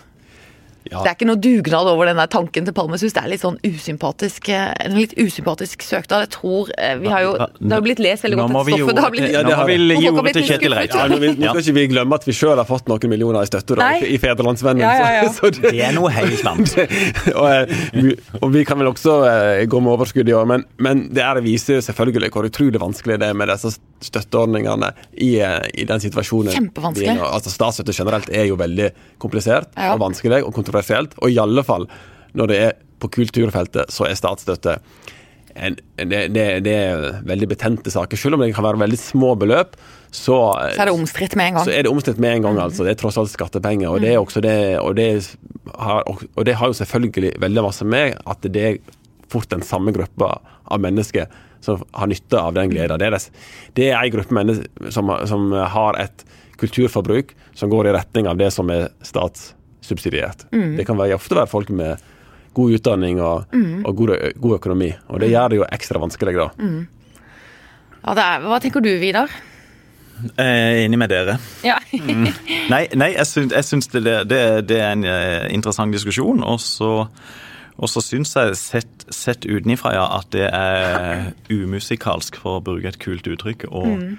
ja. 0.90 1.00
Det 1.00 1.08
er 1.08 1.14
ikke 1.16 1.28
noe 1.28 1.40
dugnad 1.40 1.88
over 1.88 2.08
den 2.10 2.18
der 2.20 2.28
tanken 2.28 2.66
til 2.66 2.74
Palmesus. 2.76 3.14
Det 3.16 3.22
er 3.22 3.30
litt 3.32 3.40
sånn 3.40 3.56
usympatisk, 3.64 4.50
eh, 4.52 4.72
en 4.84 4.96
litt 4.98 5.14
usympatisk 5.16 5.84
søknad. 5.86 6.26
Jeg 6.26 6.32
tror 6.34 6.72
eh, 6.76 6.98
vi 7.00 7.08
har 7.08 7.24
jo, 7.24 7.30
Det 7.40 7.72
har 7.72 7.80
jo 7.80 7.86
blitt 7.86 8.02
lest 8.04 8.26
veldig 8.26 8.40
godt, 8.42 8.52
stoffet. 8.52 8.92
Det 8.98 9.04
har 9.06 9.14
blitt, 9.14 9.28
ja, 9.32 9.42
det 9.46 9.56
har, 9.56 9.70
vi 9.70 9.78
gi 9.96 10.10
ordet 10.12 10.34
til 10.36 10.46
Kjetil 10.50 10.76
Reit. 10.76 10.92
Ja, 10.92 11.06
nå, 11.08 11.32
skal 11.32 11.62
ikke 11.62 11.76
vi 11.78 11.86
glemme 11.94 12.18
at 12.20 12.28
vi 12.28 12.36
sjøl 12.36 12.60
har 12.60 12.68
fått 12.68 12.90
noen 12.92 13.14
millioner 13.14 13.46
i 13.46 13.48
støtte 13.48 13.78
da, 13.80 13.88
i 13.96 14.18
Federlandsvennen. 14.20 14.84
Ja, 14.84 15.24
så, 15.24 15.32
så 15.38 15.52
det, 15.56 15.70
det, 15.70 15.80
er 15.88 15.96
noe 15.96 16.12
helt 16.12 16.44
annet. 16.52 16.76
og, 17.40 17.48
eh, 17.48 18.12
og, 18.42 18.48
vi 18.54 18.66
kan 18.68 18.80
vel 18.82 18.92
også 18.92 19.16
gå 19.70 19.80
med 19.80 19.96
overskudd 19.96 20.28
i 20.28 20.36
år, 20.36 20.48
men, 20.52 20.68
men 20.84 21.06
det 21.16 21.24
er, 21.24 21.40
viser 21.44 21.80
selvfølgelig 21.84 22.32
hvor 22.34 22.50
utrolig 22.50 22.82
vanskelig 22.82 23.18
det 23.24 23.32
er 23.32 23.40
med 23.40 23.48
disse 23.54 23.72
støtteordningene 24.04 24.90
i, 25.12 25.34
i 25.40 25.86
den 25.88 26.02
situasjonen. 26.02 26.52
Kjempevanskelig. 26.54 27.18
Altså, 27.28 27.52
Statsstøtte 27.52 27.96
generelt 27.96 28.28
er 28.32 28.48
jo 28.50 28.58
veldig 28.60 28.90
komplisert 29.22 29.70
og 29.74 30.02
vanskelig. 30.02 30.42
og 30.44 30.54
kontroversielt. 30.56 31.16
Og 31.22 31.32
i 31.32 31.40
alle 31.40 31.64
fall 31.66 31.88
når 32.34 32.50
det 32.50 32.60
er 32.60 32.72
på 33.02 33.10
kulturfeltet, 33.14 33.92
så 33.94 34.08
er 34.08 34.18
statsstøtte 34.18 34.78
en, 35.54 35.76
det, 35.94 36.24
det, 36.34 36.44
det, 36.66 36.72
er 36.74 37.20
veldig 37.28 37.46
betente 37.52 37.92
saker. 37.94 38.18
Selv 38.18 38.34
om 38.34 38.42
det 38.42 38.50
kan 38.56 38.66
være 38.66 38.80
veldig 38.82 38.98
små 38.98 39.34
beløp, 39.38 39.76
så, 40.10 40.38
så 40.74 40.82
er 40.82 40.90
det 40.90 40.94
omstridt 40.96 41.36
med 41.38 41.52
en 41.52 41.58
gang. 41.58 41.66
Så 41.68 41.74
er 41.76 41.86
det 41.86 41.92
omstridt 41.92 42.18
med 42.22 42.40
en 42.40 42.48
gang, 42.48 42.58
altså. 42.64 42.82
Det 42.86 42.94
er 42.94 42.98
tross 42.98 43.18
alt 43.22 43.30
skattepenger. 43.30 43.86
Og 43.92 44.02
det, 44.02 44.16
det, 44.42 44.56
og 44.80 44.96
det, 44.98 45.08
har, 45.78 46.02
og 46.10 46.42
det 46.48 46.56
har 46.58 46.72
jo 46.72 46.78
selvfølgelig 46.80 47.36
veldig 47.44 47.66
masse 47.68 47.86
med 47.86 48.18
at 48.26 48.50
det 48.50 48.66
er 48.66 48.80
fort 49.30 49.50
den 49.54 49.62
samme 49.66 49.94
gruppa 49.94 50.36
av 50.42 50.82
mennesker 50.82 51.30
som 51.64 51.82
har 51.96 52.10
nytte 52.10 52.40
av 52.40 52.54
den 52.56 52.72
gleden. 52.72 53.00
Det 53.00 53.08
er, 53.08 53.28
det 53.76 53.90
er 53.90 53.98
en 53.98 54.14
gruppe 54.14 54.36
mennesker 54.36 54.94
som, 54.94 55.12
som 55.30 55.52
har 55.52 56.00
et 56.02 56.24
kulturforbruk 56.60 57.34
som 57.54 57.70
går 57.72 57.88
i 57.88 57.94
retning 57.96 58.28
av 58.30 58.38
det 58.38 58.50
som 58.54 58.70
er 58.70 58.88
statssubsidiert. 59.04 60.46
Mm. 60.52 60.76
Det 60.78 60.86
kan 60.88 60.98
være, 60.98 61.18
ofte 61.18 61.38
være 61.38 61.50
folk 61.50 61.72
med 61.74 62.02
god 62.54 62.76
utdanning 62.78 63.18
og, 63.22 63.48
mm. 63.52 63.82
og 63.84 63.96
god, 63.96 64.14
god, 64.36 64.58
økonomi. 64.60 64.92
Og 65.08 65.20
det 65.20 65.30
mm. 65.30 65.32
gjør 65.34 65.50
det 65.50 65.58
jo 65.58 65.66
ekstra 65.70 66.02
vanskelig, 66.02 66.36
da. 66.38 66.50
Mm. 66.58 66.84
Ja, 68.04 68.14
er, 68.14 68.46
hva 68.46 68.60
tenker 68.62 68.84
du, 68.84 68.92
Vidar? 69.00 69.32
Jeg 70.24 70.46
er 70.46 70.84
enig 70.84 70.98
med 71.00 71.10
dere. 71.10 71.38
Ja. 71.66 71.80
mm. 71.92 72.28
Nei, 72.70 72.84
nei, 72.94 73.10
jeg 73.16 73.26
syns, 73.28 73.54
jeg 73.56 73.66
syns 73.66 73.90
det, 73.90 74.04
det, 74.30 74.42
det, 74.68 74.78
er 74.78 74.92
en 74.94 75.06
eh, 75.08 75.48
interessant 75.54 75.94
diskusjon. 75.94 76.44
Og 76.46 76.60
så, 76.62 76.92
og 77.74 77.90
så 77.90 78.02
syns 78.04 78.34
jeg, 78.36 78.56
sett, 78.58 79.06
sett 79.10 79.46
utenifra, 79.48 79.94
ja, 79.96 80.04
at 80.18 80.30
det 80.34 80.46
er 80.46 81.32
umusikalsk, 81.50 82.38
for 82.38 82.60
å 82.60 82.64
bruke 82.64 82.92
et 82.92 83.00
kult 83.02 83.26
uttrykk. 83.30 83.68
og 83.72 83.90
mm. 83.98 84.14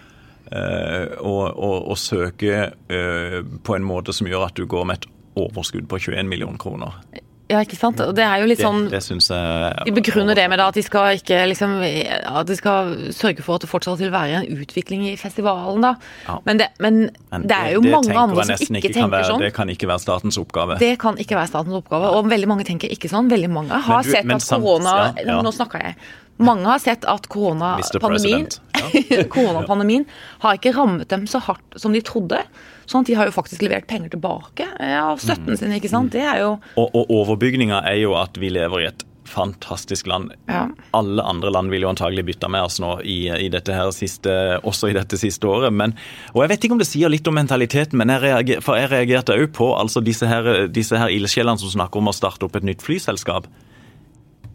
Uh, 0.46 1.10
og, 1.26 1.58
og, 1.58 1.88
og, 1.90 1.96
søke 1.98 2.68
uh, 2.70 3.40
på 3.66 3.76
en 3.76 3.86
måte 3.88 4.14
som 4.14 4.28
gjør 4.30 4.44
at 4.46 4.60
du 4.60 4.68
går 4.70 4.84
med 4.86 5.00
et 5.00 5.08
overskudd 5.42 5.88
på 5.90 5.98
21 6.04 6.30
millioner 6.30 6.60
kroner. 6.62 7.00
Ja, 7.46 7.60
ikke 7.62 7.78
sant. 7.78 8.00
Og 8.02 8.16
det 8.18 8.24
er 8.26 8.42
jo 8.42 8.48
litt 8.50 8.62
sånn 8.64 8.88
det, 8.90 9.04
det 9.06 9.18
jeg, 9.22 9.86
De 9.86 9.92
begrunner 9.94 10.38
det 10.38 10.46
med 10.50 10.62
at 10.64 10.78
de 10.78 10.82
skal 10.82 11.20
ikke 11.20 11.44
liksom 11.52 11.76
At 11.86 12.50
de 12.50 12.58
skal 12.58 12.96
sørge 13.14 13.46
for 13.46 13.60
at 13.60 13.66
det 13.66 13.70
fortsatt 13.70 14.02
vil 14.02 14.10
være 14.14 14.40
en 14.40 14.64
utvikling 14.64 15.04
i 15.12 15.14
festivalen, 15.20 15.86
da. 15.86 15.94
Ja. 16.26 16.40
Men, 16.48 16.62
det, 16.64 16.72
men, 16.82 17.00
men, 17.30 17.46
det, 17.46 17.60
er 17.60 17.76
jo 17.76 17.84
mange 17.86 18.18
andre 18.18 18.48
som 18.50 18.58
ikke, 18.58 18.82
ikke 18.82 18.94
tenker 18.98 19.14
være, 19.14 19.30
sånn. 19.30 19.46
Det 19.46 19.54
kan 19.60 19.72
ikke 19.76 19.90
være 19.92 20.02
statens 20.08 20.42
oppgave. 20.42 20.80
Det 20.82 20.94
kan 21.02 21.22
ikke 21.22 21.38
være 21.38 21.52
statens 21.54 21.78
oppgave, 21.84 22.12
og 22.18 22.30
veldig 22.34 22.50
mange 22.50 22.66
tenker 22.68 22.94
ikke 22.96 23.12
sånn. 23.14 23.30
Veldig 23.30 23.52
mange 23.54 23.82
har 23.90 24.06
du, 24.06 24.10
sett 24.16 24.36
at 24.40 24.50
korona 24.50 24.96
ja, 24.96 25.10
ja. 25.30 25.40
Nå 25.46 25.54
snakka 25.54 25.84
jeg. 25.84 26.00
Mange 26.46 26.68
har 26.68 26.82
sett 26.84 27.06
at 27.08 27.30
koronapandemien 27.32 28.50
ja. 29.14 29.22
koronapandemien 29.32 30.04
har 30.42 30.58
ikke 30.58 30.74
rammet 30.76 31.08
dem 31.14 31.30
så 31.30 31.40
hardt 31.46 31.78
som 31.80 31.94
de 31.96 32.02
trodde. 32.06 32.42
Sånn 32.86 33.06
at 33.06 33.10
de 33.10 33.18
har 33.18 33.30
jo 33.30 33.34
faktisk 33.36 33.66
levert 33.66 33.88
penger 33.90 34.14
tilbake 34.14 34.68
av 35.02 35.20
støtten 35.24 35.58
sin. 35.58 35.74
ikke 35.76 35.90
sant? 35.92 36.14
Det 36.14 36.22
er 36.22 36.44
jo 36.44 36.56
Og, 36.78 36.88
og 36.94 37.12
overbygninga 37.22 37.82
er 37.90 38.02
jo 38.04 38.16
at 38.20 38.38
vi 38.38 38.52
lever 38.54 38.84
i 38.84 38.90
et 38.92 39.06
fantastisk 39.26 40.08
land. 40.08 40.32
Ja. 40.48 40.68
Alle 40.92 41.24
andre 41.24 41.50
land 41.50 41.72
vil 41.74 41.82
jo 41.82 41.90
antagelig 41.90 42.26
bytte 42.28 42.50
med 42.52 42.68
oss 42.68 42.78
nå 42.80 42.92
i, 43.02 43.26
i 43.30 43.50
dette 43.50 43.74
her 43.74 43.90
siste, 43.96 44.32
også 44.64 44.92
i 44.92 44.96
dette 44.98 45.18
siste 45.20 45.50
året. 45.50 45.74
Men, 45.74 45.96
og 46.34 46.44
Jeg 46.44 46.54
vet 46.54 46.68
ikke 46.68 46.78
om 46.78 46.82
det 46.84 46.90
sier 46.90 47.12
litt 47.12 47.28
om 47.28 47.38
mentaliteten, 47.38 47.98
men 48.00 48.14
jeg, 48.14 48.22
reager, 48.28 48.62
for 48.66 48.80
jeg 48.80 48.92
reagerte 48.94 49.36
òg 49.36 49.50
på 49.58 49.72
altså 49.76 50.04
disse 50.06 50.30
her, 50.30 50.68
disse 50.70 50.98
her 51.00 51.14
ildsjelene 51.14 51.62
som 51.62 51.74
snakker 51.74 52.02
om 52.02 52.12
å 52.12 52.16
starte 52.16 52.48
opp 52.48 52.56
et 52.60 52.68
nytt 52.70 52.86
flyselskap. 52.86 53.50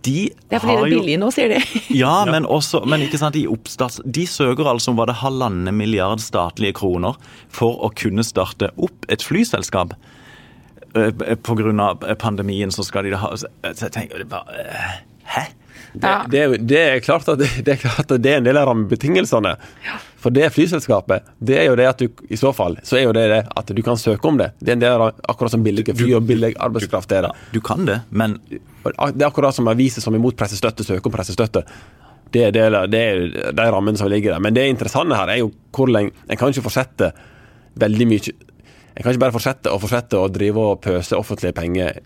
De 0.06 0.30
det 0.32 0.56
er 0.56 0.62
fordi 0.62 0.76
det 0.76 0.84
er 0.86 0.94
billig 0.94 1.16
nå, 1.20 1.28
sier 1.34 1.52
de. 1.52 1.60
ja, 2.02 2.14
men, 2.28 2.46
også, 2.48 2.82
men 2.88 3.04
ikke 3.04 3.20
sant, 3.20 3.36
i 3.36 3.44
oppstart, 3.50 4.00
de 4.04 4.24
søker 4.28 4.70
altså 4.70 4.94
om 4.94 5.00
var 5.00 5.10
det 5.10 5.18
halvannen 5.20 5.76
milliard 5.76 6.22
statlige 6.24 6.78
kroner 6.80 7.18
for 7.52 7.76
å 7.84 7.92
kunne 7.92 8.24
starte 8.24 8.72
opp 8.80 9.08
et 9.12 9.24
flyselskap. 9.26 9.92
Eh, 10.96 11.12
Pga. 11.44 11.94
pandemien 12.18 12.72
så 12.74 12.82
skal 12.86 13.06
de 13.06 13.18
ha 13.20 13.34
så 13.38 13.50
jeg 13.62 13.92
tenker 13.94 14.24
bare, 14.30 14.64
eh, 14.64 14.94
Hæ? 15.30 15.44
Det, 15.92 16.10
det, 16.30 16.40
det, 16.70 16.80
er 16.80 17.00
klart 17.02 17.28
at 17.28 17.38
det, 17.38 17.48
det, 17.66 17.74
er 17.74 17.80
klart 17.82 18.10
at 18.10 18.22
det 18.22 18.30
er 18.32 18.40
en 18.40 18.46
del 18.46 18.58
av 18.58 18.68
rammebetingelsene. 18.70 19.56
Ja. 19.86 19.98
For 20.20 20.34
det 20.34 20.50
flyselskapet, 20.52 21.30
det 21.40 21.56
er 21.62 21.70
jo 21.70 21.76
det 21.80 21.86
at 21.88 22.02
du 22.02 22.24
i 22.28 22.36
så 22.36 22.52
fall, 22.56 22.76
så 22.84 22.98
er 22.98 23.06
jo 23.06 23.14
det, 23.16 23.22
det 23.32 23.40
at 23.56 23.72
du 23.76 23.80
kan 23.84 23.96
søke 24.00 24.28
om 24.28 24.36
det. 24.40 24.50
Det 24.60 24.74
er 24.74 24.76
en 24.76 24.82
del 24.82 25.04
av 25.06 25.22
akkurat 25.32 25.54
som 25.54 25.64
billige 25.64 25.94
fly 25.96 26.12
og 26.18 26.26
billig 26.28 26.52
arbeidskraft 26.60 27.14
er 27.16 27.28
det. 27.28 27.32
Du 27.54 27.60
kan 27.64 27.86
det, 27.88 28.02
men 28.10 28.36
Det 28.50 28.92
er 28.92 29.26
akkurat 29.26 29.56
som 29.56 29.68
aviser 29.68 30.04
som 30.04 30.14
imot 30.16 30.36
pressestøtte, 30.36 30.84
søker 30.84 31.08
om 31.08 31.14
pressestøtte. 31.14 31.64
Det 32.30 32.44
er, 32.46 32.52
det, 32.54 32.68
det 32.92 33.00
er 33.00 33.52
de 33.56 33.66
rammene 33.72 33.98
som 33.98 34.08
ligger 34.08 34.36
der. 34.36 34.40
Men 34.44 34.54
det 34.54 34.68
interessante 34.70 35.16
her 35.18 35.32
er 35.32 35.40
jo 35.40 35.50
hvor 35.74 35.90
lenge 35.90 36.12
En 36.28 36.38
kan 36.38 36.52
ikke 36.52 36.62
fortsette 36.68 37.10
veldig 37.80 38.06
mye 38.06 38.32
en 39.00 39.04
kan 39.04 39.14
ikke 39.14 39.22
bare 39.22 39.32
fortsette 39.32 39.70
og 39.72 39.80
fortsette 39.84 40.18
å 40.18 40.28
drive 40.28 40.60
og 40.60 40.80
pøse 40.84 41.16
offentlige 41.16 41.54
penger 41.56 42.00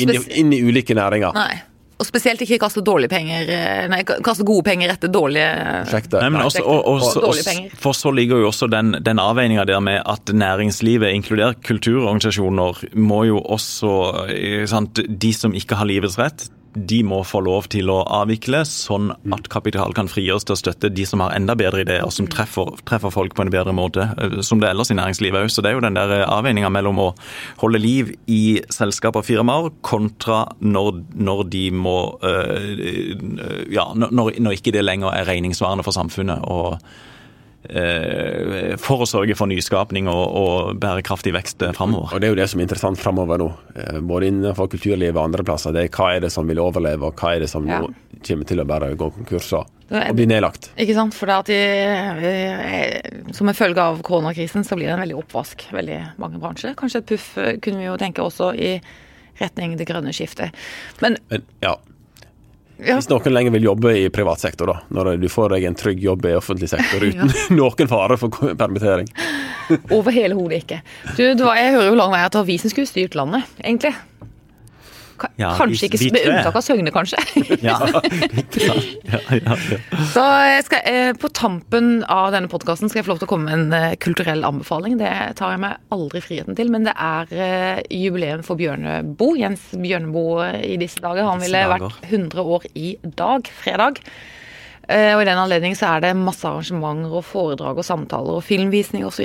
inn, 0.00 0.10
i, 0.10 0.18
inn 0.40 0.52
i 0.56 0.60
ulike 0.64 0.96
næringer. 0.96 1.36
Nei. 1.36 1.60
Og 2.04 2.08
spesielt 2.10 2.42
ikke 2.44 2.58
kaste 2.60 2.82
dårlige 2.84 3.08
penger 3.12 3.48
eh, 3.54 3.84
Nei, 3.88 4.02
kaste 4.04 4.44
gode 4.46 4.64
penger 4.66 4.92
etter 4.92 5.12
dårlige 5.12 5.46
prosjekter. 5.88 6.20
For 7.80 7.96
så 7.96 8.12
ligger 8.14 8.42
jo 8.42 8.50
også 8.50 8.68
den, 8.72 8.98
den 9.04 9.22
avveininga 9.22 9.64
der 9.68 9.80
med 9.84 10.02
at 10.04 10.34
næringslivet, 10.34 11.14
inkludert 11.16 11.62
kulturorganisasjoner, 11.64 12.84
må 13.00 13.24
jo 13.30 13.40
også 13.40 13.94
eh, 14.28 14.66
sant, 14.70 15.00
De 15.08 15.32
som 15.36 15.56
ikke 15.56 15.78
har 15.80 15.88
livets 15.88 16.18
rett, 16.20 16.48
de 16.74 17.00
må 17.06 17.20
få 17.26 17.40
lov 17.46 17.68
til 17.72 17.90
å 17.92 18.00
avvikle, 18.20 18.64
sånn 18.66 19.12
at 19.34 19.48
kapital 19.52 19.94
kan 19.96 20.10
frigjøres 20.10 20.46
til 20.46 20.56
å 20.56 20.58
støtte 20.58 20.90
de 20.90 21.06
som 21.06 21.22
har 21.22 21.34
enda 21.36 21.56
bedre 21.58 21.84
ideer, 21.84 22.02
og 22.06 22.12
som 22.14 22.28
treffer, 22.30 22.72
treffer 22.88 23.14
folk 23.14 23.36
på 23.36 23.46
en 23.46 23.52
bedre 23.54 23.74
måte, 23.76 24.08
eh, 24.18 24.40
som 24.46 24.60
det 24.60 24.68
er 24.68 24.76
ellers 24.76 24.90
i 24.90 24.98
næringslivet 24.98 25.44
òg. 25.44 25.52
Så 25.54 25.62
det 25.62 25.70
er 25.70 25.78
jo 25.78 25.84
den 25.86 25.98
der 25.98 26.26
avveininga 26.26 26.72
mellom 26.74 27.00
å 27.02 27.08
holde 27.62 27.82
liv 27.82 28.14
i 28.26 28.60
selskap 28.74 29.16
og 29.20 29.26
firmaer, 29.28 29.70
kontra 29.86 30.44
når, 30.60 31.02
når 31.14 31.44
de 31.52 31.64
må 31.74 31.98
øh, 32.22 32.62
Ja, 33.72 33.86
når, 33.94 34.38
når 34.42 34.58
ikke 34.58 34.72
det 34.74 34.84
lenger 34.84 35.14
er 35.14 35.28
regningssvarende 35.28 35.84
for 35.86 35.94
samfunnet. 35.96 36.42
og 36.42 36.78
Eh, 36.78 37.13
for 37.64 39.00
å 39.00 39.06
sørge 39.08 39.36
for 39.38 39.48
nyskapning 39.48 40.08
og, 40.12 40.24
og 40.36 40.80
bærekraftig 40.82 41.32
vekst 41.34 41.64
framover. 41.76 42.12
Og 42.12 42.20
Det 42.20 42.28
er 42.28 42.34
jo 42.34 42.40
det 42.40 42.48
som 42.52 42.60
er 42.60 42.66
interessant 42.66 43.00
framover 43.00 43.40
nå, 43.40 43.46
eh, 43.74 44.00
både 44.04 44.28
innenfor 44.28 44.68
kulturlivet 44.74 45.16
og 45.16 45.22
andre 45.24 45.46
plasser. 45.46 45.72
Det 45.72 45.86
er 45.86 45.94
Hva 45.94 46.10
er 46.14 46.26
det 46.26 46.32
som 46.34 46.48
vil 46.48 46.60
overleve, 46.60 47.08
og 47.08 47.16
hva 47.20 47.34
er 47.34 47.44
det 47.44 47.50
som 47.52 47.68
ja. 47.68 47.80
kommer 48.26 48.50
til 48.50 48.60
å 48.60 48.66
bare 48.68 48.92
gå 48.98 49.08
konkurser 49.16 49.64
og 49.94 50.16
bli 50.16 50.26
nedlagt. 50.26 50.70
Ikke 50.80 50.96
sant. 50.96 51.14
For 51.16 51.30
det 51.30 51.38
at 51.44 51.50
de, 51.52 51.58
eh, 52.28 53.32
som 53.36 53.48
en 53.48 53.56
følge 53.56 53.80
av 53.80 54.02
koronakrisen 54.04 54.64
så 54.66 54.76
blir 54.78 54.88
det 54.88 54.96
en 54.96 55.04
veldig 55.04 55.18
oppvask 55.22 55.66
veldig 55.72 55.98
mange 56.22 56.40
bransjer. 56.42 56.76
Kanskje 56.78 57.02
et 57.02 57.10
puff 57.14 57.32
kunne 57.64 57.82
vi 57.82 57.88
jo 57.88 57.98
tenke 58.00 58.24
også 58.24 58.52
i 58.56 58.76
retning 59.40 59.76
det 59.78 59.88
grønne 59.88 60.12
skiftet. 60.14 60.54
Men, 61.02 61.18
Men 61.30 61.44
ja, 61.62 61.76
ja. 62.78 62.96
Hvis 62.98 63.08
noen 63.10 63.34
lenger 63.34 63.54
vil 63.54 63.68
jobbe 63.68 63.92
i 63.96 64.06
privat 64.12 64.42
sektor, 64.42 64.70
da, 64.72 64.80
når 64.94 65.14
du 65.22 65.28
får 65.30 65.54
deg 65.54 65.66
en 65.68 65.76
trygg 65.78 66.02
jobb 66.02 66.26
i 66.26 66.34
offentlig 66.38 66.68
sektor 66.72 67.04
uten 67.08 67.30
ja. 67.30 67.44
noen 67.58 67.90
fare 67.90 68.18
for 68.20 68.54
permittering. 68.58 69.10
Over 69.94 70.14
hele 70.14 70.36
hodet 70.38 70.64
ikke. 70.64 70.80
Du, 71.14 71.22
var, 71.44 71.60
jeg 71.60 71.76
hører 71.76 71.92
jo 71.92 72.00
lang 72.00 72.12
vei 72.14 72.24
at 72.24 72.34
det 72.34 72.42
var 72.42 72.50
vi 72.50 72.58
som 72.60 72.72
skulle 72.72 72.90
styrt 72.90 73.16
landet, 73.18 73.46
egentlig. 73.62 73.94
Ja, 75.40 75.52
kanskje 75.58 75.88
ikke 75.88 76.10
med 76.14 76.26
unntak 76.30 76.58
av 76.58 76.64
Søgne, 76.66 76.92
kanskje. 76.94 77.20
Ja. 77.64 77.76
ja, 79.08 79.54
Så 80.12 80.24
skal, 80.66 80.82
eh, 80.90 81.12
på 81.18 81.30
tampen 81.36 82.04
av 82.10 82.32
denne 82.34 82.50
podkasten 82.50 82.90
skal 82.90 83.00
jeg 83.00 83.06
få 83.06 83.14
lov 83.14 83.22
til 83.22 83.28
å 83.28 83.32
komme 83.32 83.48
med 83.48 83.56
en 83.58 83.76
eh, 83.78 83.96
kulturell 84.02 84.44
anbefaling. 84.46 84.98
Det 85.00 85.12
tar 85.38 85.54
jeg 85.54 85.62
meg 85.64 85.78
aldri 85.94 86.22
friheten 86.24 86.58
til, 86.58 86.70
men 86.74 86.88
det 86.88 86.94
er 86.98 87.34
eh, 87.34 87.80
jubileum 87.94 88.44
for 88.46 88.60
Bjørneboe. 88.60 89.38
Jens 89.40 89.70
Bjørneboe 89.72 90.50
i 90.66 90.76
disse 90.80 91.02
dager. 91.04 91.26
Han 91.28 91.42
ville 91.42 91.64
vært 91.74 92.08
100 92.10 92.54
år 92.56 92.68
i 92.74 92.94
dag, 93.18 93.50
fredag. 93.64 94.02
Og 94.84 95.22
I 95.22 95.26
den 95.26 95.40
anledning 95.40 95.72
så 95.78 95.94
er 95.94 96.02
det 96.04 96.10
masse 96.18 96.44
arrangementer 96.44 97.14
og 97.16 97.24
foredrag 97.24 97.78
og 97.80 97.86
samtaler 97.86 98.36
og 98.36 98.44
filmvisning 98.44 99.06
osv. 99.06 99.24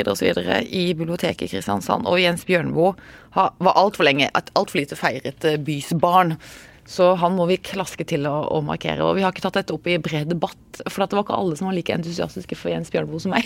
i 0.63 0.85
biblioteket 0.93 1.49
i 1.49 1.51
Kristiansand. 1.51 2.07
Og 2.07 2.21
Jens 2.21 2.45
Bjørneboe 2.47 2.93
var 3.35 3.75
altfor 3.75 4.07
lenge 4.07 4.29
et 4.31 4.51
altfor 4.55 4.79
lite 4.79 4.97
feiret 4.99 5.45
eh, 5.45 5.59
bys 5.59 5.91
barn. 5.99 6.37
Så 6.89 7.11
han 7.21 7.35
må 7.37 7.45
vi 7.45 7.59
klaske 7.61 8.01
til 8.09 8.23
å, 8.25 8.33
å, 8.49 8.63
markere. 8.65 9.03
Og 9.05 9.19
vi 9.19 9.21
har 9.21 9.29
ikke 9.29 9.43
tatt 9.43 9.59
dette 9.59 9.75
opp 9.75 9.85
i 9.85 9.99
bred 10.01 10.31
debatt, 10.31 10.79
for 10.87 11.03
det 11.03 11.13
var 11.13 11.21
ikke 11.27 11.35
alle 11.37 11.57
som 11.59 11.67
var 11.69 11.75
like 11.77 11.93
entusiastiske 11.93 12.57
for 12.57 12.73
Jens 12.73 12.89
Bjørnboe 12.89 13.21
som 13.21 13.35
meg. 13.35 13.45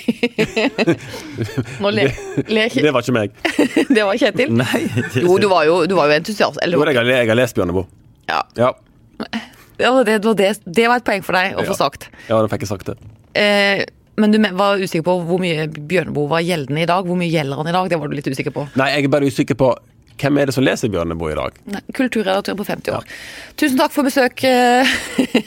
le, 1.97 2.07
le, 2.47 2.67
det 2.71 2.93
var 2.95 3.03
ikke 3.03 3.17
meg. 3.17 3.35
det 3.97 4.05
var 4.07 4.21
Kjetil? 4.21 4.55
Nei. 4.61 4.85
Jo, 5.19 5.35
du 5.43 5.49
var 5.51 5.67
jo, 5.67 5.81
du 5.91 5.97
var 5.99 6.07
jo 6.07 6.21
entusiast. 6.21 6.61
Eller, 6.63 6.79
jo, 6.79 6.87
jeg 6.87 7.01
har, 7.01 7.11
jeg 7.17 7.31
har 7.33 7.41
lest 7.41 7.59
Bjørneboe. 7.59 7.83
Ja. 8.31 8.39
ja. 8.55 8.71
Ja 9.81 9.91
det, 10.05 10.19
det, 10.23 10.53
det, 10.65 10.87
var 10.89 11.01
et 11.01 11.07
poeng 11.07 11.25
for 11.25 11.37
deg 11.37 11.57
å 11.57 11.65
få 11.67 11.77
sagt. 11.77 12.09
Ja, 12.29 12.37
da 12.37 12.49
fikk 12.51 12.65
jeg 12.65 12.73
sagt 12.73 12.91
det. 12.91 12.97
Eh, 13.39 13.83
men 14.21 14.33
du 14.33 14.37
var 14.53 14.77
usikker 14.77 15.05
på 15.07 15.15
hvor 15.25 15.41
mye 15.41 15.65
Bjørneboe 15.73 16.29
var 16.29 16.43
gjeldende 16.45 16.83
i 16.83 16.89
dag? 16.89 17.07
Hvor 17.07 17.17
mye 17.17 17.31
gjelder 17.31 17.57
han 17.61 17.71
i 17.71 17.73
dag? 17.73 17.89
Det 17.89 17.97
var 18.01 18.11
du 18.11 18.15
litt 18.17 18.29
usikker 18.29 18.53
på? 18.53 18.67
Nei, 18.77 18.91
jeg 18.93 19.07
er 19.07 19.15
bare 19.15 19.31
usikker 19.31 19.57
på 19.57 19.73
hvem 20.21 20.37
er 20.37 20.47
det 20.47 20.53
som 20.53 20.63
leser 20.63 20.91
Bjørneboe 20.93 21.33
i 21.33 21.37
dag? 21.39 21.55
Nei, 21.73 21.81
Kulturredaktør 21.97 22.59
på 22.59 22.67
50 22.67 22.93
år. 22.93 23.07
Ja. 23.07 23.53
Tusen 23.59 23.79
takk 23.81 23.95
for 23.95 24.05
besøk 24.05 24.45
eh, 24.45 24.93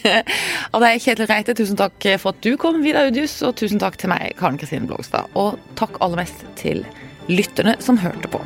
av 0.75 0.83
deg, 0.83 0.99
Kjetil 1.05 1.31
Reite. 1.31 1.55
Tusen 1.57 1.79
takk 1.79 2.09
for 2.19 2.35
at 2.35 2.43
du 2.43 2.57
kom, 2.61 2.83
Vidar 2.85 3.13
Udius. 3.13 3.39
Og 3.47 3.55
tusen 3.61 3.81
takk 3.83 4.01
til 4.03 4.11
meg, 4.13 4.35
Karen 4.41 4.59
Kristine 4.61 4.91
Blogstad. 4.91 5.31
Og 5.39 5.61
takk 5.79 6.01
aller 6.03 6.25
mest 6.25 6.43
til 6.59 6.83
lytterne 7.31 7.79
som 7.83 8.03
hørte 8.03 8.31
på. 8.35 8.43